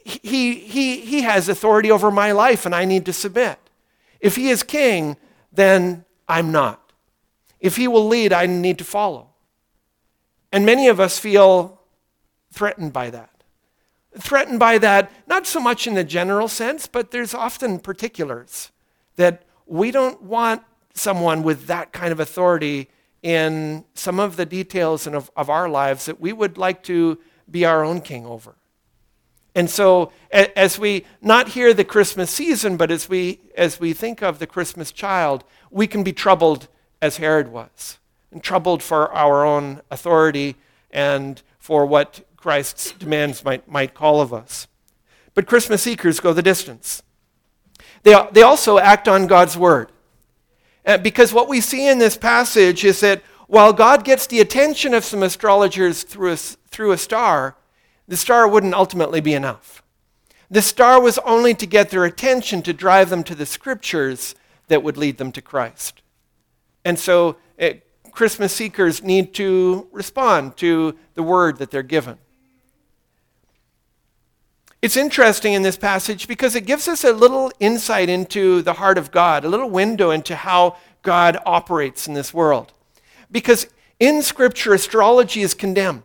he, 0.03 0.55
he, 0.55 1.03
he 1.03 1.21
has 1.21 1.51
authority 1.51 1.91
over 1.91 2.11
my 2.11 2.33
life 2.33 2.65
and 2.65 2.75
I 2.75 2.87
need 2.87 3.05
to 3.05 3.13
submit. 3.13 3.59
If 4.19 4.37
He 4.37 4.49
is 4.49 4.63
King, 4.63 5.19
then 5.53 6.07
I'm 6.27 6.51
not. 6.51 6.95
If 7.61 7.77
He 7.77 7.87
will 7.89 8.09
lead, 8.09 8.33
I 8.33 8.47
need 8.47 8.79
to 8.79 8.85
follow. 8.85 9.29
And 10.51 10.65
many 10.65 10.89
of 10.89 10.99
us 10.99 11.19
feel 11.19 11.83
threatened 12.51 12.95
by 12.95 13.11
that. 13.11 13.45
Threatened 14.19 14.59
by 14.59 14.79
that, 14.79 15.13
not 15.27 15.47
so 15.47 15.61
much 15.61 15.87
in 15.87 15.93
the 15.93 16.03
general 16.03 16.49
sense, 16.49 16.87
but 16.87 17.11
there's 17.11 17.35
often 17.35 17.79
particulars 17.79 18.72
that 19.17 19.43
we 19.67 19.91
don't 19.91 20.23
want 20.23 20.63
someone 20.95 21.43
with 21.43 21.67
that 21.67 21.93
kind 21.93 22.13
of 22.13 22.21
authority 22.21 22.89
in 23.23 23.85
some 23.95 24.19
of 24.19 24.37
the 24.37 24.45
details 24.45 25.07
of, 25.07 25.31
of 25.37 25.49
our 25.49 25.69
lives 25.69 26.07
that 26.07 26.21
we 26.21 26.33
would 26.33 26.59
like 26.59 26.83
to 26.83 27.19
be 27.51 27.65
our 27.65 27.85
own 27.85 28.01
king 28.01 28.27
over. 28.27 28.57
And 29.55 29.69
so 29.69 30.13
as 30.31 30.79
we 30.79 31.05
not 31.21 31.49
hear 31.49 31.75
the 31.75 31.85
Christmas 31.85 32.31
season, 32.31 32.77
but 32.77 32.91
as 32.91 33.09
we, 33.09 33.41
as 33.57 33.79
we 33.79 33.93
think 33.93 34.23
of 34.23 34.39
the 34.39 34.47
Christmas 34.47 34.91
child, 34.91 35.45
we 35.71 35.87
can 35.87 36.03
be 36.03 36.13
troubled 36.13 36.69
as 37.03 37.19
Herod 37.19 37.49
was, 37.49 37.99
and 38.31 38.43
troubled 38.43 38.83
for 38.83 39.13
our 39.13 39.45
own 39.45 39.83
authority 39.91 40.57
and 40.91 41.43
for 41.59 41.85
what 41.85 42.27
Christ's 42.37 42.93
demands 42.93 43.45
might, 43.45 43.69
might 43.69 43.95
call 43.95 44.21
of 44.21 44.33
us. 44.33 44.69
But 45.35 45.47
Christmas 45.47 45.83
seekers 45.83 46.21
go 46.21 46.33
the 46.33 46.43
distance. 46.43 47.03
They, 48.03 48.17
they 48.33 48.43
also 48.43 48.79
act 48.79 49.09
on 49.09 49.27
God's 49.27 49.57
word. 49.57 49.93
Uh, 50.85 50.99
because 50.99 51.33
what 51.33 51.49
we 51.49 51.61
see 51.61 51.87
in 51.87 51.99
this 51.99 52.17
passage 52.17 52.85
is 52.85 53.01
that 53.01 53.23
while 53.47 53.73
God 53.73 54.05
gets 54.05 54.27
the 54.27 54.41
attention 54.41 54.95
of 54.95 55.05
some 55.05 55.23
astrologers 55.23 56.03
through 56.03 56.33
a, 56.33 56.37
through 56.37 56.93
a 56.93 56.99
star, 56.99 57.57
the 58.09 58.17
star 58.17 58.49
wouldn't 58.49 58.75
ultimately 58.75 59.21
be 59.21 59.35
enough. 59.35 59.83
The 60.51 60.63
star 60.63 61.01
was 61.01 61.19
only 61.19 61.55
to 61.55 61.67
get 61.67 61.91
their 61.91 62.05
attention 62.05 62.63
to 62.63 62.73
drive 62.73 63.11
them 63.11 63.23
to 63.25 63.35
the 63.35 63.47
scriptures 63.47 64.35
that 64.69 64.83
would 64.83 64.97
lead 64.97 65.19
them 65.19 65.33
to 65.33 65.43
Christ. 65.43 66.03
And 66.85 66.99
so 66.99 67.37
uh, 67.61 67.71
Christmas 68.11 68.53
seekers 68.53 69.03
need 69.03 69.33
to 69.35 69.89
respond 69.93 70.57
to 70.59 70.97
the 71.15 71.23
word 71.23 71.59
that 71.59 71.71
they're 71.71 71.83
given. 71.83 72.19
It's 74.83 74.97
interesting 74.97 75.53
in 75.53 75.63
this 75.63 75.77
passage 75.77 76.27
because 76.27 76.57
it 76.57 76.67
gives 76.67 76.89
us 76.89 77.05
a 77.05 77.13
little 77.13 77.53
insight 77.61 78.09
into 78.09 78.63
the 78.63 78.73
heart 78.73 78.99
of 78.99 79.13
God, 79.13 79.45
a 79.45 79.49
little 79.49 79.71
window 79.71 80.11
into 80.11 80.35
how 80.35 80.77
God 81.03 81.39
operates 81.47 82.09
in 82.09 82.15
this 82.15 82.35
world. 82.35 82.73
Because 83.31 83.69
in 84.01 84.23
Scripture, 84.23 84.75
astrology 84.75 85.43
is 85.43 85.55
condemned. 85.55 86.03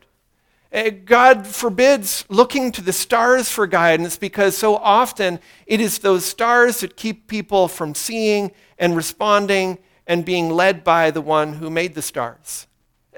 Uh, 0.71 0.91
God 1.05 1.47
forbids 1.47 2.23
looking 2.29 2.71
to 2.73 2.83
the 2.83 2.93
stars 2.93 3.49
for 3.49 3.65
guidance 3.65 4.15
because 4.15 4.55
so 4.55 4.75
often 4.75 5.39
it 5.65 5.81
is 5.81 5.97
those 5.97 6.23
stars 6.23 6.81
that 6.81 6.95
keep 6.95 7.27
people 7.27 7.67
from 7.67 7.95
seeing 7.95 8.51
and 8.77 8.95
responding 8.95 9.79
and 10.05 10.23
being 10.23 10.51
led 10.51 10.83
by 10.83 11.09
the 11.09 11.21
one 11.21 11.53
who 11.53 11.71
made 11.71 11.95
the 11.95 12.01
stars. 12.03 12.67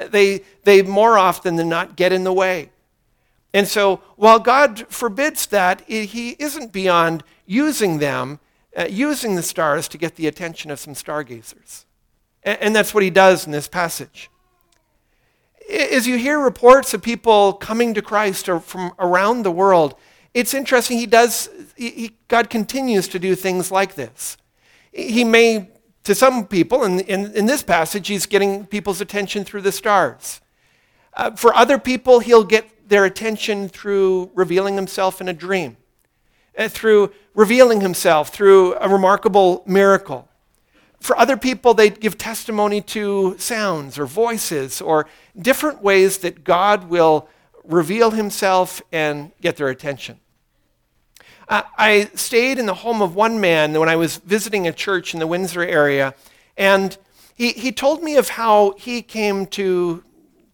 They, 0.09 0.43
they 0.63 0.83
more 0.83 1.17
often 1.17 1.57
than 1.57 1.67
not 1.67 1.97
get 1.97 2.13
in 2.13 2.23
the 2.23 2.31
way. 2.31 2.69
And 3.53 3.67
so, 3.67 4.01
while 4.15 4.39
God 4.39 4.85
forbids 4.89 5.47
that, 5.47 5.81
He 5.87 6.35
isn't 6.39 6.71
beyond 6.71 7.23
using 7.45 7.97
them, 7.97 8.39
uh, 8.77 8.85
using 8.89 9.35
the 9.35 9.43
stars 9.43 9.87
to 9.89 9.97
get 9.97 10.15
the 10.15 10.27
attention 10.27 10.69
of 10.69 10.79
some 10.79 10.93
stargazers. 10.93 11.85
And, 12.43 12.61
and 12.61 12.75
that's 12.75 12.93
what 12.93 13.03
He 13.03 13.09
does 13.09 13.45
in 13.45 13.51
this 13.51 13.67
passage. 13.67 14.29
As 15.69 16.07
you 16.07 16.17
hear 16.17 16.39
reports 16.39 16.93
of 16.93 17.01
people 17.01 17.53
coming 17.53 17.93
to 17.93 18.01
Christ 18.01 18.47
from 18.47 18.91
around 18.99 19.43
the 19.43 19.51
world, 19.51 19.95
it's 20.33 20.53
interesting. 20.53 20.97
He 20.97 21.05
does, 21.05 21.49
he, 21.75 22.11
God 22.27 22.49
continues 22.49 23.07
to 23.09 23.19
do 23.19 23.35
things 23.35 23.71
like 23.71 23.95
this. 23.95 24.37
He 24.91 25.23
may, 25.23 25.69
to 26.03 26.13
some 26.13 26.45
people, 26.45 26.83
in, 26.83 26.99
in, 27.01 27.33
in 27.33 27.45
this 27.45 27.63
passage, 27.63 28.07
He's 28.07 28.25
getting 28.27 28.65
people's 28.67 29.01
attention 29.01 29.43
through 29.43 29.61
the 29.61 29.71
stars. 29.71 30.41
Uh, 31.13 31.31
for 31.31 31.53
other 31.55 31.77
people, 31.77 32.19
he'll 32.19 32.43
get 32.43 32.69
their 32.89 33.05
attention 33.05 33.69
through 33.69 34.31
revealing 34.33 34.75
himself 34.75 35.21
in 35.21 35.29
a 35.29 35.33
dream, 35.33 35.77
uh, 36.57 36.67
through 36.67 37.11
revealing 37.33 37.81
himself 37.81 38.29
through 38.29 38.75
a 38.75 38.89
remarkable 38.89 39.63
miracle. 39.65 40.27
For 40.99 41.17
other 41.17 41.37
people, 41.37 41.73
they 41.73 41.89
give 41.89 42.17
testimony 42.17 42.81
to 42.81 43.35
sounds 43.37 43.97
or 43.97 44.05
voices 44.05 44.81
or 44.81 45.07
different 45.39 45.81
ways 45.81 46.17
that 46.19 46.43
God 46.43 46.89
will 46.89 47.29
reveal 47.63 48.11
himself 48.11 48.81
and 48.91 49.31
get 49.39 49.55
their 49.55 49.69
attention. 49.69 50.19
Uh, 51.47 51.63
I 51.77 52.11
stayed 52.15 52.59
in 52.59 52.65
the 52.65 52.73
home 52.73 53.01
of 53.01 53.15
one 53.15 53.39
man 53.39 53.79
when 53.79 53.89
I 53.89 53.95
was 53.95 54.17
visiting 54.17 54.67
a 54.67 54.73
church 54.73 55.13
in 55.13 55.19
the 55.19 55.27
Windsor 55.27 55.61
area, 55.61 56.13
and 56.57 56.97
he, 57.33 57.53
he 57.53 57.71
told 57.71 58.03
me 58.03 58.17
of 58.17 58.29
how 58.29 58.75
he 58.77 59.01
came 59.01 59.45
to, 59.47 60.03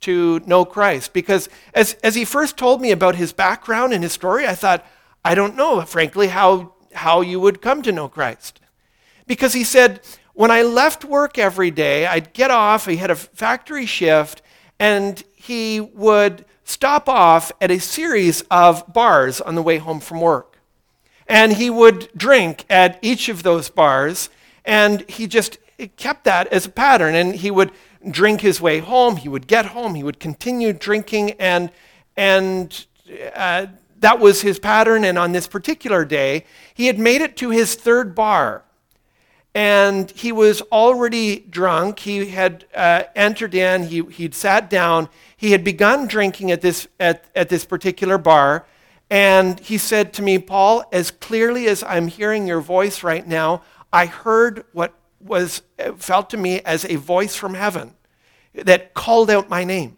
to 0.05 0.39
know 0.45 0.65
Christ. 0.65 1.13
Because 1.13 1.49
as, 1.73 1.95
as 2.03 2.15
he 2.15 2.25
first 2.25 2.57
told 2.57 2.81
me 2.81 2.91
about 2.91 3.15
his 3.15 3.33
background 3.33 3.93
and 3.93 4.03
his 4.03 4.13
story, 4.13 4.47
I 4.47 4.55
thought, 4.55 4.85
I 5.23 5.35
don't 5.35 5.55
know, 5.55 5.81
frankly, 5.81 6.27
how, 6.27 6.73
how 6.93 7.21
you 7.21 7.39
would 7.39 7.61
come 7.61 7.81
to 7.81 7.91
know 7.91 8.07
Christ. 8.07 8.59
Because 9.27 9.53
he 9.53 9.63
said, 9.63 10.01
when 10.33 10.51
I 10.51 10.61
left 10.61 11.03
work 11.05 11.37
every 11.37 11.71
day, 11.71 12.05
I'd 12.05 12.33
get 12.33 12.51
off, 12.51 12.85
he 12.85 12.97
had 12.97 13.09
a 13.09 13.15
factory 13.15 13.85
shift, 13.85 14.41
and 14.79 15.23
he 15.33 15.79
would 15.79 16.45
stop 16.63 17.07
off 17.07 17.51
at 17.61 17.71
a 17.71 17.79
series 17.79 18.41
of 18.51 18.91
bars 18.91 19.39
on 19.39 19.55
the 19.55 19.61
way 19.61 19.77
home 19.77 19.99
from 19.99 20.19
work. 20.19 20.59
And 21.27 21.53
he 21.53 21.69
would 21.69 22.09
drink 22.15 22.65
at 22.69 22.99
each 23.01 23.29
of 23.29 23.43
those 23.43 23.69
bars, 23.69 24.29
and 24.65 25.09
he 25.09 25.25
just 25.25 25.57
kept 25.97 26.25
that 26.25 26.47
as 26.47 26.65
a 26.65 26.69
pattern. 26.69 27.15
And 27.15 27.35
he 27.35 27.49
would 27.49 27.71
drink 28.09 28.41
his 28.41 28.61
way 28.61 28.79
home, 28.79 29.17
he 29.17 29.29
would 29.29 29.47
get 29.47 29.67
home, 29.67 29.95
he 29.95 30.03
would 30.03 30.19
continue 30.19 30.73
drinking, 30.73 31.31
and, 31.31 31.71
and 32.15 32.85
uh, 33.35 33.67
that 33.99 34.19
was 34.19 34.41
his 34.41 34.59
pattern. 34.59 35.03
And 35.03 35.17
on 35.17 35.31
this 35.31 35.47
particular 35.47 36.05
day, 36.05 36.45
he 36.73 36.87
had 36.87 36.99
made 36.99 37.21
it 37.21 37.35
to 37.37 37.49
his 37.49 37.75
third 37.75 38.15
bar. 38.15 38.63
And 39.53 40.11
he 40.11 40.33
was 40.33 40.61
already 40.63 41.39
drunk. 41.39 41.99
He 41.99 42.27
had 42.27 42.65
uh, 42.75 43.03
entered 43.15 43.55
in, 43.55 43.83
he, 43.83 44.01
he'd 44.11 44.35
sat 44.35 44.69
down, 44.69 45.07
he 45.37 45.51
had 45.51 45.63
begun 45.63 46.07
drinking 46.07 46.51
at 46.51 46.61
this, 46.61 46.87
at, 46.99 47.25
at 47.35 47.47
this 47.47 47.63
particular 47.63 48.17
bar. 48.17 48.65
And 49.09 49.59
he 49.59 49.77
said 49.77 50.11
to 50.13 50.21
me, 50.21 50.39
Paul, 50.39 50.83
as 50.91 51.09
clearly 51.09 51.67
as 51.67 51.83
I'm 51.83 52.07
hearing 52.07 52.47
your 52.47 52.59
voice 52.59 53.01
right 53.01 53.25
now, 53.25 53.61
I 53.93 54.07
heard 54.07 54.65
what 54.73 54.93
was 55.25 55.61
eh, 55.79 55.91
felt 55.97 56.29
to 56.29 56.37
me 56.37 56.61
as 56.61 56.85
a 56.85 56.95
voice 56.95 57.35
from 57.35 57.55
heaven 57.55 57.93
that 58.53 58.93
called 58.93 59.29
out 59.29 59.49
my 59.49 59.63
name. 59.63 59.97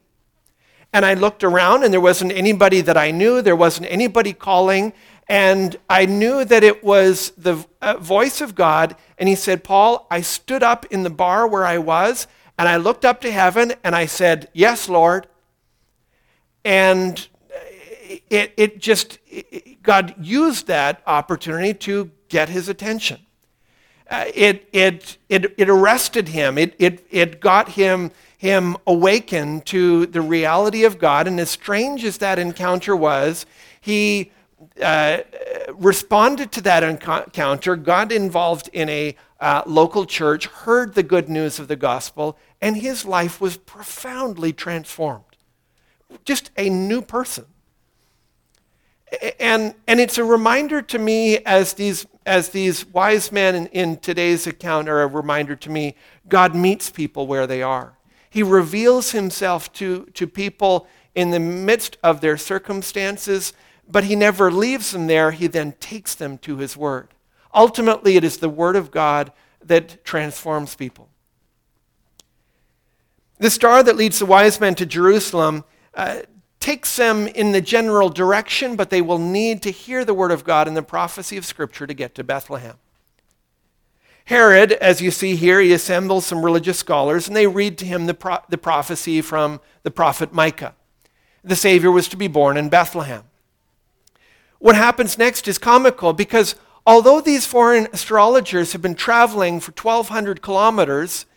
And 0.94 1.06
I 1.06 1.14
looked 1.14 1.44
around 1.44 1.84
and 1.84 1.94
there 1.94 2.02
wasn't 2.02 2.32
anybody 2.32 2.82
that 2.82 2.98
I 2.98 3.12
knew, 3.12 3.42
there 3.42 3.56
wasn't 3.56 3.88
anybody 3.92 4.34
calling, 4.34 4.94
and 5.30 5.76
I 5.90 6.06
knew 6.06 6.46
that 6.46 6.64
it 6.64 6.84
was 6.84 7.32
the 7.38 7.66
uh, 7.82 7.98
voice 7.98 8.40
of 8.40 8.56
God. 8.56 8.96
And 9.18 9.28
he 9.28 9.36
said, 9.36 9.64
Paul, 9.64 10.08
I 10.10 10.22
stood 10.22 10.64
up 10.64 10.86
in 10.86 11.04
the 11.04 11.10
bar 11.10 11.48
where 11.48 11.66
I 11.66 11.78
was 11.78 12.28
and 12.58 12.70
I 12.70 12.78
looked 12.78 13.04
up 13.04 13.22
to 13.22 13.32
heaven 13.32 13.74
and 13.84 13.96
I 13.96 14.06
said, 14.06 14.50
Yes, 14.54 14.88
Lord. 14.88 15.28
And 16.64 17.28
eh, 17.54 18.20
it, 18.30 18.54
it 18.56 18.80
just, 18.80 19.20
it, 19.28 19.84
God 19.84 20.16
used 20.20 20.68
that 20.68 21.02
opportunity 21.06 21.74
to 21.74 22.12
get 22.30 22.50
his 22.50 22.70
attention. 22.70 23.27
Uh, 24.10 24.26
it, 24.34 24.70
it, 24.72 25.18
it, 25.28 25.54
it 25.58 25.70
arrested 25.70 26.30
him, 26.30 26.58
it, 26.58 26.74
it, 26.80 27.06
it 27.12 27.42
got 27.42 27.70
him, 27.70 28.12
him 28.38 28.78
awakened 28.88 29.66
to 29.66 30.06
the 30.06 30.22
reality 30.22 30.86
of 30.86 30.98
God. 30.98 31.28
And 31.28 31.40
as 31.40 31.50
strange 31.50 32.06
as 32.06 32.18
that 32.20 32.40
encounter 32.40 32.96
was, 32.96 33.46
he 33.82 34.32
uh, 34.82 35.20
responded 35.74 36.52
to 36.54 36.62
that 36.62 36.84
encounter, 36.84 37.76
got 37.76 38.12
involved 38.12 38.70
in 38.72 38.90
a 38.90 39.16
uh, 39.40 39.64
local 39.66 40.06
church, 40.06 40.48
heard 40.48 40.94
the 40.94 41.04
good 41.04 41.30
news 41.30 41.60
of 41.60 41.68
the 41.68 41.76
gospel, 41.76 42.38
and 42.62 42.78
his 42.78 43.06
life 43.06 43.42
was 43.42 43.58
profoundly 43.58 44.54
transformed. 44.54 45.24
Just 46.26 46.52
a 46.58 46.70
new 46.70 47.02
person. 47.02 47.46
And, 49.40 49.74
and 49.88 50.00
it's 50.00 50.18
a 50.18 50.24
reminder 50.24 50.82
to 50.82 51.00
me 51.00 51.38
as 51.40 51.74
these, 51.74 52.06
as 52.26 52.50
these 52.50 52.86
wise 52.86 53.32
men 53.32 53.56
in, 53.56 53.68
in 53.68 53.98
today's 53.98 54.48
account 54.48 54.90
are 54.90 55.02
a 55.02 55.08
reminder 55.08 55.56
to 55.56 55.70
me 55.70 55.96
God 56.28 56.54
meets 56.54 56.90
people 56.90 57.26
where 57.26 57.48
they 57.48 57.62
are. 57.62 57.98
He 58.30 58.44
reveals 58.44 59.12
himself 59.12 59.72
to, 59.74 60.06
to 60.14 60.28
people 60.28 60.88
in 61.16 61.32
the 61.32 61.40
midst 61.40 61.98
of 62.04 62.22
their 62.22 62.38
circumstances, 62.38 63.54
but 63.90 64.04
he 64.04 64.16
never 64.16 64.52
leaves 64.52 64.92
them 64.92 65.08
there. 65.08 65.32
He 65.32 65.48
then 65.48 65.72
takes 65.80 66.14
them 66.14 66.38
to 66.40 66.58
his 66.58 66.76
word. 66.76 67.08
Ultimately, 67.54 68.18
it 68.18 68.24
is 68.24 68.38
the 68.38 68.50
word 68.50 68.76
of 68.76 68.92
God 68.92 69.32
that 69.64 70.04
transforms 70.04 70.76
people. 70.76 71.10
The 73.40 73.50
star 73.50 73.84
that 73.84 73.96
leads 73.96 74.20
the 74.20 74.26
wise 74.26 74.60
men 74.60 74.76
to 74.76 74.86
Jerusalem 74.86 75.64
uh, 75.94 76.22
takes 76.68 76.98
them 76.98 77.28
in 77.28 77.54
the 77.54 77.62
general 77.62 78.10
direction, 78.10 78.76
but 78.76 78.90
they 78.90 79.02
will 79.02 79.18
need 79.18 79.62
to 79.62 79.72
hear 79.72 80.04
the 80.04 80.14
word 80.14 80.32
of 80.32 80.44
God 80.44 80.68
and 80.68 80.76
the 80.76 80.84
prophecy 80.84 81.38
of 81.38 81.46
Scripture 81.46 81.88
to 81.88 81.94
get 81.94 82.14
to 82.16 82.26
Bethlehem. 82.26 82.76
Herod, 84.26 84.74
as 84.74 85.00
you 85.00 85.10
see 85.10 85.38
here, 85.38 85.62
he 85.62 85.72
assembles 85.72 86.26
some 86.26 86.44
religious 86.44 86.78
scholars 86.78 87.26
and 87.26 87.38
they 87.38 87.48
read 87.48 87.78
to 87.78 87.86
him 87.86 88.06
the, 88.06 88.14
pro- 88.14 88.40
the 88.50 88.58
prophecy 88.58 89.22
from 89.22 89.62
the 89.84 89.92
prophet 89.92 90.34
Micah. 90.34 90.76
The 91.42 91.56
Savior 91.56 91.90
was 91.90 92.10
to 92.10 92.18
be 92.18 92.28
born 92.28 92.58
in 92.58 92.68
Bethlehem. 92.68 93.24
What 94.60 94.76
happens 94.76 95.18
next 95.18 95.48
is 95.48 95.58
comical 95.58 96.12
because 96.12 96.56
although 96.86 97.22
these 97.22 97.46
foreign 97.46 97.88
astrologers 97.94 98.74
have 98.74 98.82
been 98.82 98.96
traveling 98.96 99.62
for 99.62 99.72
1,200 99.72 100.42
kilometers, 100.42 101.28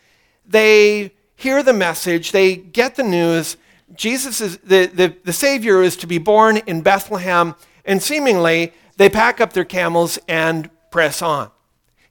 they 0.45 1.13
hear 1.37 1.63
the 1.63 1.71
message, 1.71 2.33
they 2.33 2.57
get 2.57 2.97
the 2.97 3.03
news, 3.03 3.55
Jesus 3.95 4.41
is 4.41 4.57
the, 4.59 4.85
the, 4.87 5.15
the 5.23 5.33
Savior 5.33 5.81
is 5.81 5.95
to 5.97 6.07
be 6.07 6.17
born 6.17 6.57
in 6.57 6.81
Bethlehem, 6.81 7.55
and 7.85 8.01
seemingly 8.01 8.73
they 8.97 9.09
pack 9.09 9.41
up 9.41 9.53
their 9.53 9.65
camels 9.65 10.19
and 10.27 10.69
press 10.91 11.21
on. 11.21 11.51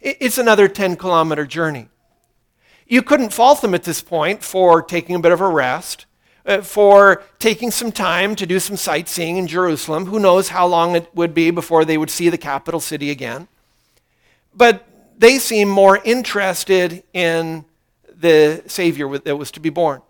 It's 0.00 0.38
another 0.38 0.66
10 0.66 0.96
kilometer 0.96 1.46
journey. 1.46 1.88
You 2.86 3.02
couldn't 3.02 3.32
fault 3.32 3.60
them 3.60 3.74
at 3.74 3.84
this 3.84 4.02
point 4.02 4.42
for 4.42 4.82
taking 4.82 5.14
a 5.14 5.20
bit 5.20 5.32
of 5.32 5.40
a 5.40 5.48
rest, 5.48 6.06
uh, 6.46 6.62
for 6.62 7.22
taking 7.38 7.70
some 7.70 7.92
time 7.92 8.34
to 8.36 8.46
do 8.46 8.58
some 8.58 8.76
sightseeing 8.76 9.36
in 9.36 9.46
Jerusalem. 9.46 10.06
Who 10.06 10.18
knows 10.18 10.48
how 10.48 10.66
long 10.66 10.96
it 10.96 11.14
would 11.14 11.34
be 11.34 11.50
before 11.50 11.84
they 11.84 11.98
would 11.98 12.10
see 12.10 12.30
the 12.30 12.38
capital 12.38 12.80
city 12.80 13.10
again. 13.10 13.46
But 14.54 14.86
they 15.18 15.38
seem 15.38 15.68
more 15.68 16.00
interested 16.02 17.04
in 17.12 17.66
the 18.12 18.62
Savior 18.66 19.18
that 19.18 19.36
was 19.36 19.50
to 19.52 19.60
be 19.60 19.70
born 19.70 20.02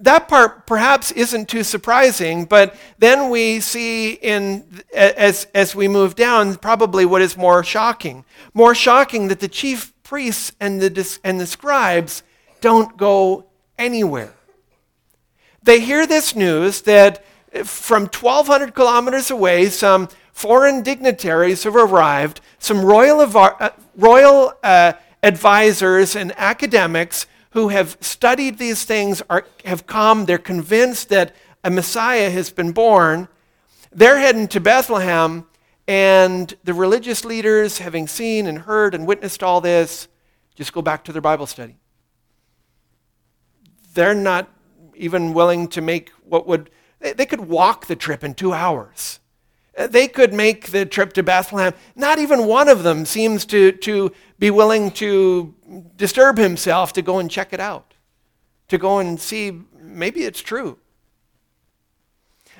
that 0.00 0.28
part 0.28 0.66
perhaps 0.66 1.10
isn't 1.12 1.48
too 1.48 1.64
surprising, 1.64 2.44
but 2.44 2.76
then 2.98 3.30
we 3.30 3.60
see 3.60 4.12
in 4.12 4.82
as 4.94 5.46
as 5.54 5.74
we 5.74 5.88
move 5.88 6.14
down 6.14 6.56
probably 6.56 7.04
what 7.04 7.22
is 7.22 7.36
more 7.36 7.64
shocking. 7.64 8.24
More 8.54 8.74
shocking 8.74 9.28
that 9.28 9.40
the 9.40 9.48
chief 9.48 9.92
priests 10.02 10.52
and 10.60 10.80
the 10.80 11.18
and 11.24 11.40
the 11.40 11.46
scribes 11.46 12.22
don't 12.60 12.96
go 12.96 13.46
anywhere. 13.76 14.34
They 15.62 15.80
hear 15.80 16.06
this 16.06 16.34
news 16.34 16.82
that 16.82 17.24
from 17.64 18.04
1200 18.04 18.74
kilometers 18.74 19.30
away 19.30 19.68
some 19.68 20.08
foreign 20.32 20.82
dignitaries 20.82 21.64
have 21.64 21.76
arrived, 21.76 22.40
some 22.58 22.84
royal 22.84 23.20
uh, 23.20 23.70
royal 23.96 24.54
uh, 24.62 24.92
advisors 25.22 26.14
and 26.14 26.32
academics 26.36 27.26
who 27.50 27.68
have 27.68 27.96
studied 28.00 28.58
these 28.58 28.84
things 28.84 29.22
are, 29.30 29.46
have 29.64 29.86
come, 29.86 30.26
they're 30.26 30.38
convinced 30.38 31.08
that 31.08 31.34
a 31.64 31.70
Messiah 31.70 32.30
has 32.30 32.50
been 32.50 32.72
born. 32.72 33.28
They're 33.90 34.18
heading 34.18 34.48
to 34.48 34.60
Bethlehem, 34.60 35.46
and 35.86 36.54
the 36.64 36.74
religious 36.74 37.24
leaders, 37.24 37.78
having 37.78 38.06
seen 38.06 38.46
and 38.46 38.58
heard 38.58 38.94
and 38.94 39.06
witnessed 39.06 39.42
all 39.42 39.60
this, 39.60 40.08
just 40.54 40.72
go 40.72 40.82
back 40.82 41.04
to 41.04 41.12
their 41.12 41.22
Bible 41.22 41.46
study. 41.46 41.78
They're 43.94 44.14
not 44.14 44.50
even 44.94 45.32
willing 45.32 45.68
to 45.68 45.80
make 45.80 46.10
what 46.24 46.46
would, 46.46 46.70
they 47.00 47.24
could 47.24 47.40
walk 47.40 47.86
the 47.86 47.96
trip 47.96 48.22
in 48.22 48.34
two 48.34 48.52
hours. 48.52 49.20
They 49.78 50.08
could 50.08 50.32
make 50.32 50.72
the 50.72 50.84
trip 50.84 51.12
to 51.12 51.22
Bethlehem. 51.22 51.72
Not 51.94 52.18
even 52.18 52.46
one 52.46 52.68
of 52.68 52.82
them 52.82 53.06
seems 53.06 53.44
to, 53.46 53.70
to 53.70 54.12
be 54.38 54.50
willing 54.50 54.90
to 54.92 55.54
disturb 55.96 56.36
himself 56.36 56.92
to 56.94 57.02
go 57.02 57.20
and 57.20 57.30
check 57.30 57.52
it 57.52 57.60
out, 57.60 57.94
to 58.68 58.78
go 58.78 58.98
and 58.98 59.20
see 59.20 59.62
maybe 59.80 60.24
it's 60.24 60.40
true. 60.40 60.78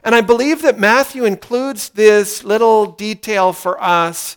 And 0.05 0.15
I 0.15 0.21
believe 0.21 0.63
that 0.63 0.79
Matthew 0.79 1.25
includes 1.25 1.89
this 1.89 2.45
little 2.45 2.87
detail 2.87 3.53
for 3.53 3.83
us 3.83 4.37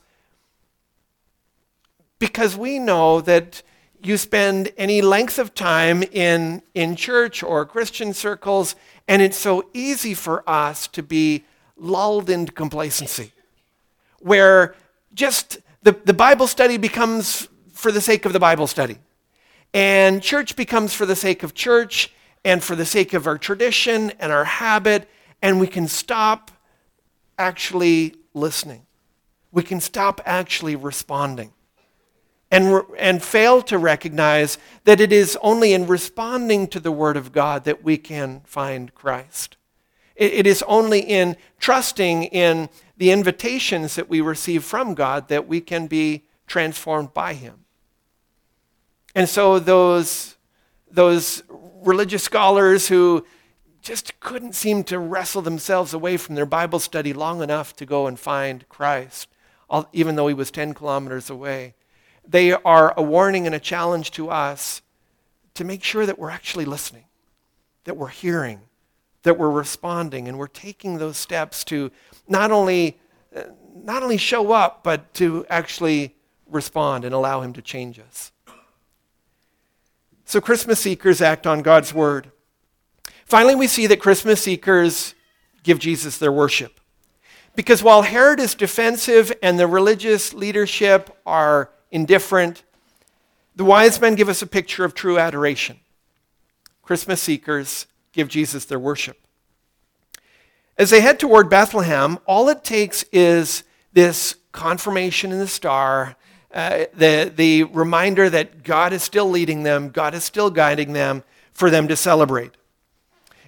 because 2.17 2.57
we 2.57 2.79
know 2.79 3.21
that 3.21 3.61
you 4.01 4.17
spend 4.17 4.71
any 4.75 5.03
length 5.03 5.37
of 5.37 5.53
time 5.53 6.01
in, 6.01 6.63
in 6.73 6.95
church 6.95 7.43
or 7.43 7.63
Christian 7.65 8.13
circles, 8.15 8.75
and 9.07 9.21
it's 9.21 9.37
so 9.37 9.69
easy 9.73 10.15
for 10.15 10.47
us 10.49 10.87
to 10.87 11.03
be 11.03 11.45
lulled 11.81 12.29
into 12.29 12.51
complacency, 12.51 13.31
where 14.19 14.75
just 15.13 15.57
the, 15.81 15.91
the 16.05 16.13
Bible 16.13 16.47
study 16.47 16.77
becomes 16.77 17.47
for 17.73 17.91
the 17.91 17.99
sake 17.99 18.25
of 18.25 18.33
the 18.33 18.39
Bible 18.39 18.67
study, 18.67 18.97
and 19.73 20.21
church 20.21 20.55
becomes 20.55 20.93
for 20.93 21.05
the 21.05 21.15
sake 21.15 21.43
of 21.43 21.53
church 21.53 22.13
and 22.45 22.63
for 22.63 22.75
the 22.75 22.85
sake 22.85 23.13
of 23.13 23.25
our 23.27 23.37
tradition 23.37 24.11
and 24.19 24.31
our 24.31 24.45
habit, 24.45 25.09
and 25.41 25.59
we 25.59 25.67
can 25.67 25.87
stop 25.87 26.51
actually 27.37 28.15
listening. 28.33 28.85
We 29.51 29.63
can 29.63 29.81
stop 29.81 30.21
actually 30.25 30.75
responding 30.75 31.51
and, 32.51 32.83
and 32.97 33.23
fail 33.23 33.61
to 33.63 33.77
recognize 33.77 34.57
that 34.83 35.01
it 35.01 35.11
is 35.11 35.37
only 35.41 35.73
in 35.73 35.87
responding 35.87 36.67
to 36.67 36.79
the 36.79 36.91
Word 36.91 37.17
of 37.17 37.31
God 37.31 37.63
that 37.63 37.83
we 37.83 37.97
can 37.97 38.41
find 38.45 38.93
Christ. 38.93 39.57
It, 40.21 40.34
it 40.34 40.47
is 40.47 40.63
only 40.67 40.99
in 40.99 41.36
trusting 41.60 42.25
in 42.25 42.69
the 42.97 43.12
invitations 43.12 43.95
that 43.95 44.10
we 44.10 44.21
receive 44.21 44.63
from 44.63 44.93
God 44.93 45.27
that 45.29 45.47
we 45.47 45.62
can 45.62 45.88
be 45.88 46.23
transformed 46.45 47.13
by 47.13 47.34
Him. 47.34 47.65
And 49.15 49.27
so 49.27 49.60
those, 49.60 50.38
those 50.89 51.43
religious 51.49 52.23
scholars 52.23 52.88
who 52.88 53.25
just 53.81 54.19
couldn't 54.19 54.53
seem 54.53 54.84
to 54.86 54.99
wrestle 54.99 55.41
themselves 55.41 55.93
away 55.93 56.17
from 56.17 56.36
their 56.36 56.45
Bible 56.45 56.79
study 56.79 57.13
long 57.13 57.41
enough 57.41 57.75
to 57.77 57.86
go 57.86 58.05
and 58.05 58.19
find 58.19 58.69
Christ, 58.69 59.27
even 59.91 60.15
though 60.15 60.27
he 60.27 60.34
was 60.36 60.51
10 60.51 60.75
kilometers 60.75 61.29
away 61.29 61.73
they 62.27 62.51
are 62.53 62.93
a 62.97 63.01
warning 63.01 63.45
and 63.45 63.55
a 63.55 63.60
challenge 63.60 64.12
to 64.12 64.29
us 64.29 64.81
to 65.53 65.63
make 65.63 65.84
sure 65.84 66.05
that 66.05 66.19
we're 66.19 66.29
actually 66.29 66.65
listening, 66.65 67.05
that 67.84 67.97
we're 67.97 68.07
hearing, 68.07 68.62
that 69.23 69.38
we're 69.38 69.49
responding, 69.49 70.27
and 70.27 70.38
we're 70.38 70.47
taking 70.47 70.97
those 70.97 71.17
steps 71.17 71.63
to 71.65 71.91
not 72.27 72.51
only, 72.51 72.99
uh, 73.36 73.43
not 73.75 74.03
only 74.03 74.17
show 74.17 74.51
up, 74.51 74.84
but 74.84 75.13
to 75.15 75.45
actually 75.49 76.15
respond 76.47 77.05
and 77.05 77.13
allow 77.13 77.41
Him 77.41 77.53
to 77.53 77.62
change 77.62 77.99
us. 77.99 78.31
So, 80.25 80.41
Christmas 80.41 80.79
seekers 80.79 81.21
act 81.21 81.45
on 81.45 81.62
God's 81.62 81.93
word. 81.93 82.31
Finally, 83.25 83.55
we 83.55 83.67
see 83.67 83.88
that 83.88 83.99
Christmas 83.99 84.41
seekers 84.41 85.13
give 85.63 85.79
Jesus 85.79 86.17
their 86.17 86.31
worship. 86.31 86.79
Because 87.55 87.84
while 87.84 88.01
Herod 88.01 88.39
is 88.39 88.55
defensive 88.55 89.31
and 89.43 89.60
the 89.60 89.67
religious 89.67 90.34
leadership 90.34 91.15
are 91.25 91.69
indifferent. 91.91 92.63
The 93.55 93.65
wise 93.65 93.99
men 93.99 94.15
give 94.15 94.29
us 94.29 94.41
a 94.41 94.47
picture 94.47 94.86
of 94.86 94.93
true 94.93 95.19
adoration. 95.19 95.79
Christmas 96.81 97.21
seekers 97.21 97.86
give 98.12 98.28
Jesus 98.28 98.65
their 98.65 98.80
worship. 98.80 99.17
As 100.78 100.89
they 100.89 101.02
head 101.02 101.19
toward 101.19 101.50
Bethlehem, 101.50 102.19
all 102.26 102.50
it 102.50 102.63
takes 102.63 103.04
is 103.12 103.63
this 103.93 104.36
confirmation 104.52 105.32
in 105.32 105.38
the 105.38 105.47
star, 105.47 106.15
uh, 106.54 106.86
the, 106.93 107.32
the 107.34 107.63
reminder 107.63 108.30
that 108.30 108.63
God 108.63 108.93
is 108.93 109.04
still 109.04 109.30
leading 109.30 109.63
them, 109.63 109.89
God 109.89 110.13
is 110.13 110.24
still 110.24 110.50
guiding 110.50 110.93
them, 110.93 111.24
for 111.54 111.69
them 111.69 111.88
to 111.88 111.95
celebrate. 111.95 112.52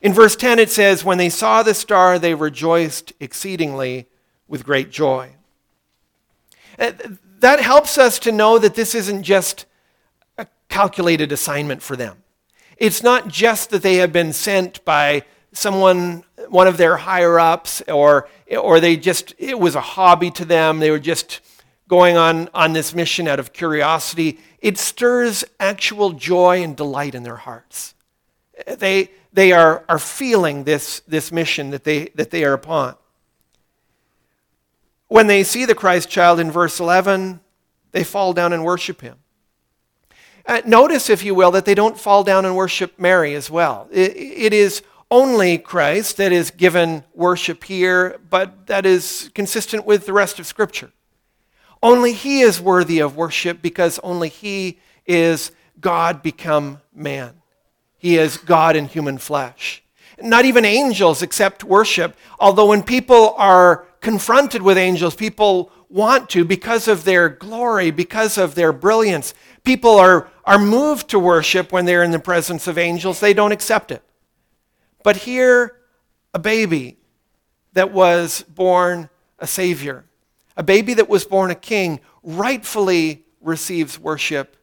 In 0.02 0.14
verse 0.14 0.36
10, 0.36 0.60
it 0.60 0.70
says, 0.70 1.04
When 1.04 1.18
they 1.18 1.30
saw 1.30 1.64
the 1.64 1.74
star, 1.74 2.20
they 2.20 2.36
rejoiced 2.36 3.14
exceedingly 3.20 4.08
with 4.48 4.66
great 4.66 4.92
joy. 4.92 5.36
Uh, 6.78 6.92
that 7.40 7.60
helps 7.60 7.98
us 7.98 8.20
to 8.20 8.32
know 8.32 8.60
that 8.60 8.76
this 8.76 8.96
isn't 8.96 9.24
just 9.24 9.66
a 10.38 10.48
calculated 10.70 11.32
assignment 11.32 11.82
for 11.82 11.96
them. 11.96 12.23
It's 12.78 13.04
not 13.04 13.28
just 13.28 13.70
that 13.70 13.84
they 13.84 13.96
have 13.96 14.12
been 14.12 14.34
sent 14.34 14.84
by 14.86 15.24
someone, 15.52 16.24
one 16.50 16.68
of 16.68 16.78
their 16.78 16.98
higher 16.98 17.40
ups, 17.40 17.82
or, 17.88 18.28
or 18.52 18.80
they 18.80 18.98
just, 18.98 19.34
it 19.38 19.60
was 19.60 19.76
a 19.76 19.82
hobby 19.82 20.32
to 20.32 20.46
them. 20.46 20.80
They 20.80 20.92
were 20.92 21.00
just 21.00 21.42
going 21.88 22.18
on, 22.18 22.50
on 22.54 22.74
this 22.74 22.94
mission 22.96 23.28
out 23.28 23.40
of 23.40 23.54
curiosity. 23.54 24.40
It 24.60 24.78
stirs 24.78 25.44
actual 25.60 26.12
joy 26.12 26.64
and 26.64 26.76
delight 26.76 27.16
in 27.16 27.24
their 27.24 27.36
hearts. 27.36 27.94
They, 28.68 29.12
they 29.32 29.52
are, 29.52 29.84
are 29.90 30.00
feeling 30.00 30.64
this, 30.64 31.02
this 31.02 31.32
mission 31.32 31.72
that 31.72 31.84
they, 31.84 32.10
that 32.16 32.32
they 32.32 32.44
are 32.44 32.54
upon. 32.54 32.96
When 35.08 35.28
they 35.28 35.44
see 35.44 35.66
the 35.66 35.76
Christ 35.76 36.10
child 36.10 36.40
in 36.40 36.50
verse 36.50 36.80
11, 36.80 37.40
they 37.92 38.04
fall 38.04 38.34
down 38.34 38.54
and 38.54 38.64
worship 38.64 39.02
him. 39.02 39.18
Uh, 40.46 40.62
notice, 40.66 41.10
if 41.10 41.24
you 41.24 41.34
will, 41.34 41.52
that 41.52 41.66
they 41.66 41.76
don't 41.76 41.98
fall 41.98 42.24
down 42.24 42.46
and 42.46 42.56
worship 42.56 43.00
Mary 43.00 43.34
as 43.34 43.50
well. 43.50 43.88
it, 43.92 44.16
it 44.16 44.54
is 44.54 44.82
only 45.14 45.60
Christ 45.60 46.18
that 46.18 46.32
is 46.32 46.50
given 46.50 47.04
worship 47.14 47.64
here, 47.64 48.20
but 48.32 48.66
that 48.66 48.84
is 48.84 49.30
consistent 49.36 49.86
with 49.86 50.08
the 50.08 50.14
rest 50.14 50.40
of 50.40 50.48
Scripture. 50.48 50.92
Only 51.84 52.14
He 52.14 52.42
is 52.42 52.60
worthy 52.60 53.00
of 53.00 53.16
worship 53.16 53.62
because 53.62 54.00
only 54.00 54.28
He 54.28 54.80
is 55.06 55.52
God 55.80 56.24
become 56.24 56.82
man. 56.96 57.36
He 57.98 58.18
is 58.18 58.38
God 58.38 58.76
in 58.76 58.86
human 58.86 59.20
flesh. 59.20 59.84
Not 60.20 60.46
even 60.46 60.66
angels 60.66 61.22
accept 61.22 61.64
worship, 61.64 62.18
although 62.40 62.68
when 62.68 62.82
people 62.82 63.36
are 63.38 63.86
confronted 64.02 64.62
with 64.64 64.78
angels, 64.78 65.16
people 65.16 65.72
want 65.90 66.30
to 66.32 66.44
because 66.44 66.88
of 66.88 67.04
their 67.04 67.30
glory, 67.30 67.92
because 67.92 68.38
of 68.40 68.56
their 68.56 68.74
brilliance. 68.74 69.36
People 69.64 69.98
are, 69.98 70.30
are 70.44 70.60
moved 70.60 71.10
to 71.10 71.20
worship 71.20 71.72
when 71.72 71.86
they're 71.86 72.04
in 72.04 72.12
the 72.12 72.20
presence 72.20 72.68
of 72.68 72.78
angels, 72.78 73.20
they 73.20 73.34
don't 73.34 73.52
accept 73.52 73.92
it. 73.92 74.04
But 75.04 75.18
here, 75.18 75.78
a 76.34 76.40
baby 76.40 76.98
that 77.74 77.92
was 77.92 78.44
born 78.44 79.10
a 79.40 79.48
savior, 79.48 80.06
a 80.56 80.64
baby 80.64 80.94
that 80.96 81.10
was 81.10 81.26
born 81.26 81.52
a 81.52 81.56
king, 81.56 82.00
rightfully 82.24 83.24
receives 83.42 84.00
worship 84.00 84.58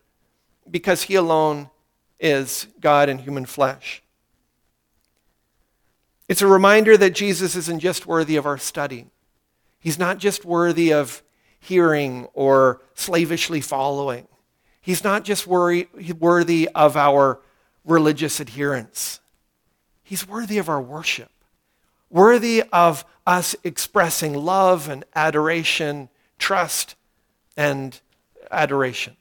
because 0.71 1.03
he 1.03 1.15
alone 1.15 1.71
is 2.19 2.67
God 2.81 3.09
in 3.09 3.19
human 3.19 3.47
flesh. 3.47 4.03
It's 6.29 6.43
a 6.43 6.47
reminder 6.47 6.97
that 6.97 7.15
Jesus 7.15 7.57
isn't 7.57 7.81
just 7.81 8.07
worthy 8.07 8.37
of 8.37 8.47
our 8.47 8.59
study. 8.59 9.07
He's 9.81 9.99
not 9.99 10.19
just 10.19 10.45
worthy 10.45 10.93
of 10.93 11.23
hearing 11.59 12.29
or 12.35 12.83
slavishly 12.95 13.61
following. 13.61 14.29
He's 14.91 15.05
not 15.05 15.23
just 15.23 15.47
worry, 15.47 15.89
worthy 16.19 16.69
of 16.75 16.97
our 16.97 17.39
religious 17.85 18.41
adherence. 18.41 19.21
He's 20.03 20.27
worthy 20.27 20.59
of 20.59 20.69
our 20.69 20.83
worship, 20.83 21.31
worthy 22.11 22.65
of 22.73 23.05
us 23.25 23.55
expressing 23.63 24.35
love 24.35 24.89
and 24.89 25.05
adoration, 25.15 26.09
trust 26.41 26.97
and 27.57 28.01
adoration. 28.51 29.17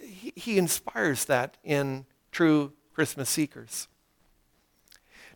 He, 0.00 0.32
he 0.36 0.58
inspires 0.58 1.24
that 1.24 1.56
in 1.64 2.06
true 2.30 2.72
Christmas 2.94 3.28
seekers. 3.28 3.88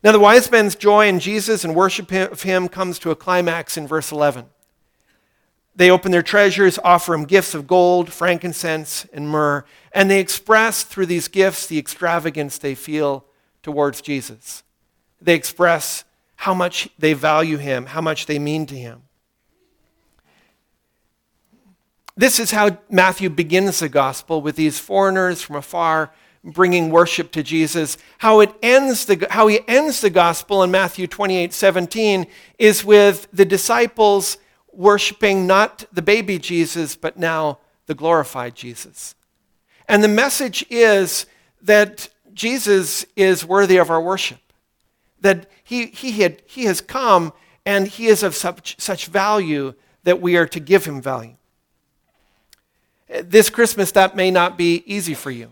Now, 0.05 0.13
the 0.13 0.21
wise 0.21 0.49
men's 0.49 0.75
joy 0.75 1.09
in 1.09 1.19
Jesus 1.19 1.65
and 1.65 1.75
worship 1.75 2.09
of 2.13 2.43
him 2.43 2.69
comes 2.69 2.97
to 2.99 3.11
a 3.11 3.15
climax 3.17 3.75
in 3.75 3.87
verse 3.87 4.13
11. 4.13 4.45
They 5.75 5.89
open 5.89 6.11
their 6.11 6.21
treasures, 6.21 6.77
offer 6.83 7.13
him 7.13 7.25
gifts 7.25 7.53
of 7.53 7.67
gold, 7.67 8.11
frankincense, 8.11 9.05
and 9.13 9.29
myrrh, 9.29 9.65
and 9.93 10.11
they 10.11 10.19
express 10.19 10.83
through 10.83 11.05
these 11.05 11.27
gifts 11.27 11.65
the 11.65 11.79
extravagance 11.79 12.57
they 12.57 12.75
feel 12.75 13.25
towards 13.63 14.01
Jesus. 14.01 14.63
They 15.21 15.35
express 15.35 16.03
how 16.35 16.53
much 16.53 16.89
they 16.97 17.13
value 17.13 17.57
him, 17.57 17.85
how 17.85 18.01
much 18.01 18.25
they 18.25 18.39
mean 18.39 18.65
to 18.65 18.75
him. 18.75 19.03
This 22.17 22.39
is 22.39 22.51
how 22.51 22.77
Matthew 22.89 23.29
begins 23.29 23.79
the 23.79 23.89
gospel 23.89 24.41
with 24.41 24.55
these 24.55 24.77
foreigners 24.77 25.41
from 25.41 25.55
afar 25.55 26.11
bringing 26.43 26.89
worship 26.89 27.31
to 27.31 27.43
Jesus. 27.43 27.97
How, 28.17 28.39
it 28.39 28.53
ends 28.61 29.05
the, 29.05 29.27
how 29.29 29.47
he 29.47 29.59
ends 29.67 30.01
the 30.01 30.09
gospel 30.09 30.63
in 30.63 30.71
Matthew 30.71 31.07
28 31.07 31.53
17 31.53 32.27
is 32.57 32.83
with 32.83 33.27
the 33.31 33.45
disciples 33.45 34.37
worshiping 34.73 35.47
not 35.47 35.85
the 35.91 36.01
baby 36.01 36.39
Jesus, 36.39 36.95
but 36.95 37.17
now 37.17 37.59
the 37.85 37.95
glorified 37.95 38.55
Jesus. 38.55 39.15
And 39.87 40.03
the 40.03 40.07
message 40.07 40.65
is 40.69 41.25
that 41.61 42.09
Jesus 42.33 43.05
is 43.15 43.45
worthy 43.45 43.77
of 43.77 43.89
our 43.89 44.01
worship, 44.01 44.39
that 45.19 45.49
he, 45.63 45.87
he, 45.87 46.21
had, 46.21 46.41
he 46.45 46.65
has 46.65 46.81
come 46.81 47.33
and 47.65 47.87
he 47.87 48.07
is 48.07 48.23
of 48.23 48.35
such, 48.35 48.79
such 48.79 49.07
value 49.07 49.73
that 50.03 50.21
we 50.21 50.37
are 50.37 50.47
to 50.47 50.59
give 50.59 50.85
him 50.85 51.01
value. 51.01 51.35
This 53.23 53.49
Christmas, 53.49 53.91
that 53.91 54.15
may 54.15 54.31
not 54.31 54.57
be 54.57 54.83
easy 54.85 55.13
for 55.13 55.31
you. 55.31 55.51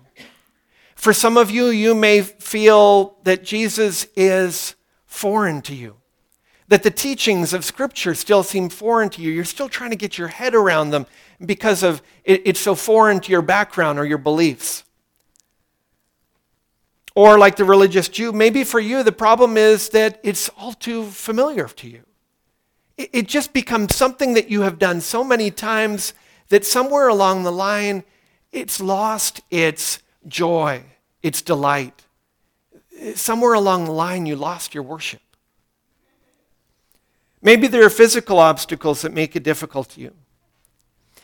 For 0.95 1.13
some 1.13 1.37
of 1.37 1.51
you, 1.51 1.67
you 1.67 1.93
may 1.93 2.21
feel 2.21 3.17
that 3.23 3.43
Jesus 3.43 4.07
is 4.15 4.75
foreign 5.05 5.61
to 5.63 5.75
you, 5.75 5.95
that 6.69 6.83
the 6.83 6.91
teachings 6.91 7.51
of 7.51 7.65
Scripture 7.65 8.13
still 8.13 8.43
seem 8.43 8.69
foreign 8.69 9.09
to 9.09 9.21
you. 9.21 9.31
You're 9.31 9.43
still 9.43 9.69
trying 9.69 9.89
to 9.89 9.95
get 9.95 10.17
your 10.17 10.27
head 10.27 10.55
around 10.55 10.91
them 10.91 11.07
because 11.43 11.83
of 11.83 12.01
it, 12.23 12.43
it's 12.45 12.59
so 12.59 12.75
foreign 12.75 13.19
to 13.21 13.31
your 13.31 13.41
background 13.41 13.99
or 13.99 14.05
your 14.05 14.19
beliefs. 14.19 14.83
Or, 17.15 17.37
like 17.39 17.55
the 17.55 17.65
religious 17.65 18.07
Jew, 18.07 18.31
maybe 18.31 18.63
for 18.63 18.79
you 18.79 19.03
the 19.03 19.11
problem 19.11 19.57
is 19.57 19.89
that 19.89 20.19
it's 20.23 20.47
all 20.57 20.73
too 20.73 21.05
familiar 21.05 21.67
to 21.67 21.89
you. 21.89 22.03
It, 22.97 23.09
it 23.13 23.27
just 23.27 23.51
becomes 23.51 23.95
something 23.95 24.35
that 24.35 24.49
you 24.49 24.61
have 24.61 24.77
done 24.77 25.01
so 25.01 25.23
many 25.23 25.49
times 25.49 26.13
that 26.49 26.65
somewhere 26.65 27.07
along 27.07 27.43
the 27.43 27.51
line 27.51 28.03
it's 28.51 28.79
lost 28.79 29.41
its 29.51 29.99
joy, 30.27 30.83
its 31.21 31.41
delight. 31.41 32.05
Somewhere 33.15 33.53
along 33.53 33.85
the 33.85 33.91
line 33.91 34.25
you 34.25 34.35
lost 34.35 34.73
your 34.73 34.83
worship. 34.83 35.21
Maybe 37.41 37.67
there 37.67 37.85
are 37.85 37.89
physical 37.89 38.39
obstacles 38.39 39.01
that 39.01 39.13
make 39.13 39.35
it 39.35 39.43
difficult 39.43 39.89
to 39.91 40.01
you. 40.01 40.13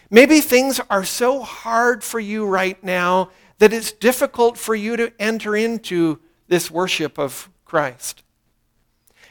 Maybe 0.09 0.39
things 0.39 0.79
are 0.89 1.03
so 1.03 1.41
hard 1.41 2.03
for 2.03 2.19
you 2.19 2.45
right 2.45 2.81
now 2.83 3.31
that 3.57 3.73
it's 3.73 3.91
difficult 3.91 4.57
for 4.57 4.75
you 4.75 4.95
to 4.97 5.11
enter 5.19 5.55
into 5.55 6.19
this 6.47 6.69
worship 6.69 7.17
of 7.17 7.49
Christ. 7.65 8.23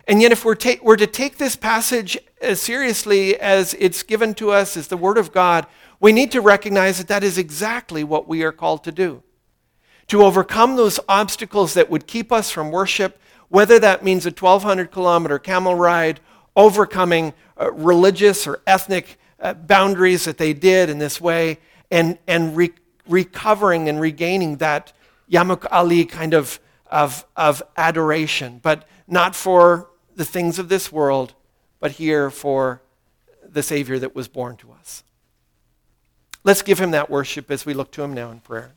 And 0.06 0.20
yet, 0.20 0.32
if 0.32 0.44
we're, 0.44 0.56
ta- 0.56 0.82
we're 0.82 0.96
to 0.96 1.06
take 1.06 1.38
this 1.38 1.56
passage 1.56 2.18
as 2.42 2.60
seriously 2.60 3.38
as 3.40 3.74
it's 3.78 4.02
given 4.02 4.34
to 4.34 4.50
us 4.50 4.76
as 4.76 4.88
the 4.88 4.96
Word 4.96 5.16
of 5.16 5.32
God, 5.32 5.66
we 6.00 6.12
need 6.12 6.32
to 6.32 6.42
recognize 6.42 6.98
that 6.98 7.08
that 7.08 7.24
is 7.24 7.38
exactly 7.38 8.04
what 8.04 8.28
we 8.28 8.42
are 8.42 8.52
called 8.52 8.84
to 8.84 8.92
do. 8.92 9.22
To 10.08 10.22
overcome 10.22 10.76
those 10.76 11.00
obstacles 11.08 11.72
that 11.74 11.88
would 11.88 12.06
keep 12.06 12.30
us 12.30 12.50
from 12.50 12.70
worship, 12.70 13.18
whether 13.48 13.78
that 13.78 14.04
means 14.04 14.26
a 14.26 14.30
1,200 14.30 14.90
kilometer 14.90 15.38
camel 15.38 15.74
ride 15.74 16.20
overcoming 16.56 17.32
uh, 17.60 17.72
religious 17.72 18.46
or 18.46 18.60
ethnic 18.66 19.18
uh, 19.40 19.54
boundaries 19.54 20.24
that 20.24 20.38
they 20.38 20.52
did 20.52 20.88
in 20.88 20.98
this 20.98 21.20
way, 21.20 21.58
and, 21.90 22.18
and 22.26 22.56
re- 22.56 22.72
recovering 23.08 23.88
and 23.88 24.00
regaining 24.00 24.56
that 24.56 24.92
Yamuk 25.30 25.66
Ali 25.70 26.04
kind 26.04 26.34
of, 26.34 26.60
of, 26.90 27.24
of 27.36 27.62
adoration, 27.76 28.60
but 28.62 28.88
not 29.06 29.34
for 29.34 29.90
the 30.16 30.24
things 30.24 30.58
of 30.58 30.68
this 30.68 30.90
world, 30.90 31.34
but 31.80 31.92
here 31.92 32.30
for 32.30 32.82
the 33.46 33.62
Savior 33.62 33.98
that 33.98 34.14
was 34.14 34.28
born 34.28 34.56
to 34.56 34.72
us. 34.72 35.02
Let's 36.42 36.62
give 36.62 36.78
him 36.78 36.90
that 36.92 37.10
worship 37.10 37.50
as 37.50 37.64
we 37.64 37.74
look 37.74 37.90
to 37.92 38.02
him 38.02 38.12
now 38.12 38.30
in 38.30 38.40
prayer. 38.40 38.72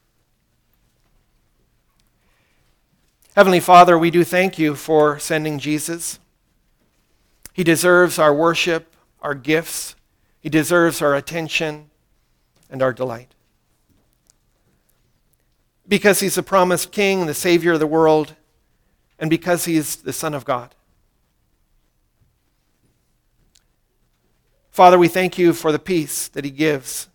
Heavenly 3.35 3.59
Father, 3.59 3.99
we 3.99 4.09
do 4.09 4.23
thank 4.23 4.57
you 4.57 4.73
for 4.73 5.19
sending 5.19 5.59
Jesus. 5.59 6.19
He 7.57 7.63
deserves 7.63 8.19
our 8.19 8.35
worship, 8.35 8.95
our 9.19 9.33
gifts. 9.33 9.95
He 10.39 10.47
deserves 10.47 11.01
our 11.01 11.15
attention 11.15 11.89
and 12.69 12.83
our 12.83 12.93
delight. 12.93 13.33
Because 15.87 16.19
he's 16.19 16.35
the 16.35 16.43
promised 16.43 16.91
king, 16.91 17.25
the 17.25 17.33
savior 17.33 17.73
of 17.73 17.79
the 17.79 17.87
world, 17.87 18.35
and 19.17 19.27
because 19.27 19.65
he's 19.65 19.95
the 19.95 20.13
Son 20.13 20.35
of 20.35 20.45
God. 20.45 20.75
Father, 24.69 24.99
we 24.99 25.07
thank 25.07 25.39
you 25.39 25.51
for 25.51 25.71
the 25.71 25.79
peace 25.79 26.27
that 26.27 26.45
he 26.45 26.51
gives, 26.51 27.07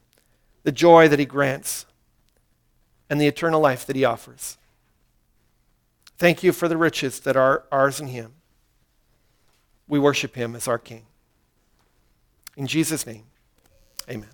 the 0.64 0.72
joy 0.72 1.06
that 1.06 1.20
he 1.20 1.24
grants, 1.24 1.86
and 3.08 3.20
the 3.20 3.28
eternal 3.28 3.60
life 3.60 3.86
that 3.86 3.94
he 3.94 4.04
offers. 4.04 4.58
Thank 6.18 6.42
you 6.42 6.50
for 6.50 6.66
the 6.66 6.76
riches 6.76 7.20
that 7.20 7.36
are 7.36 7.62
ours 7.70 8.00
in 8.00 8.08
him 8.08 8.32
we 9.88 9.98
worship 9.98 10.34
him 10.34 10.54
as 10.54 10.68
our 10.68 10.78
King. 10.78 11.06
In 12.56 12.66
Jesus' 12.66 13.06
name, 13.06 13.24
amen. 14.08 14.28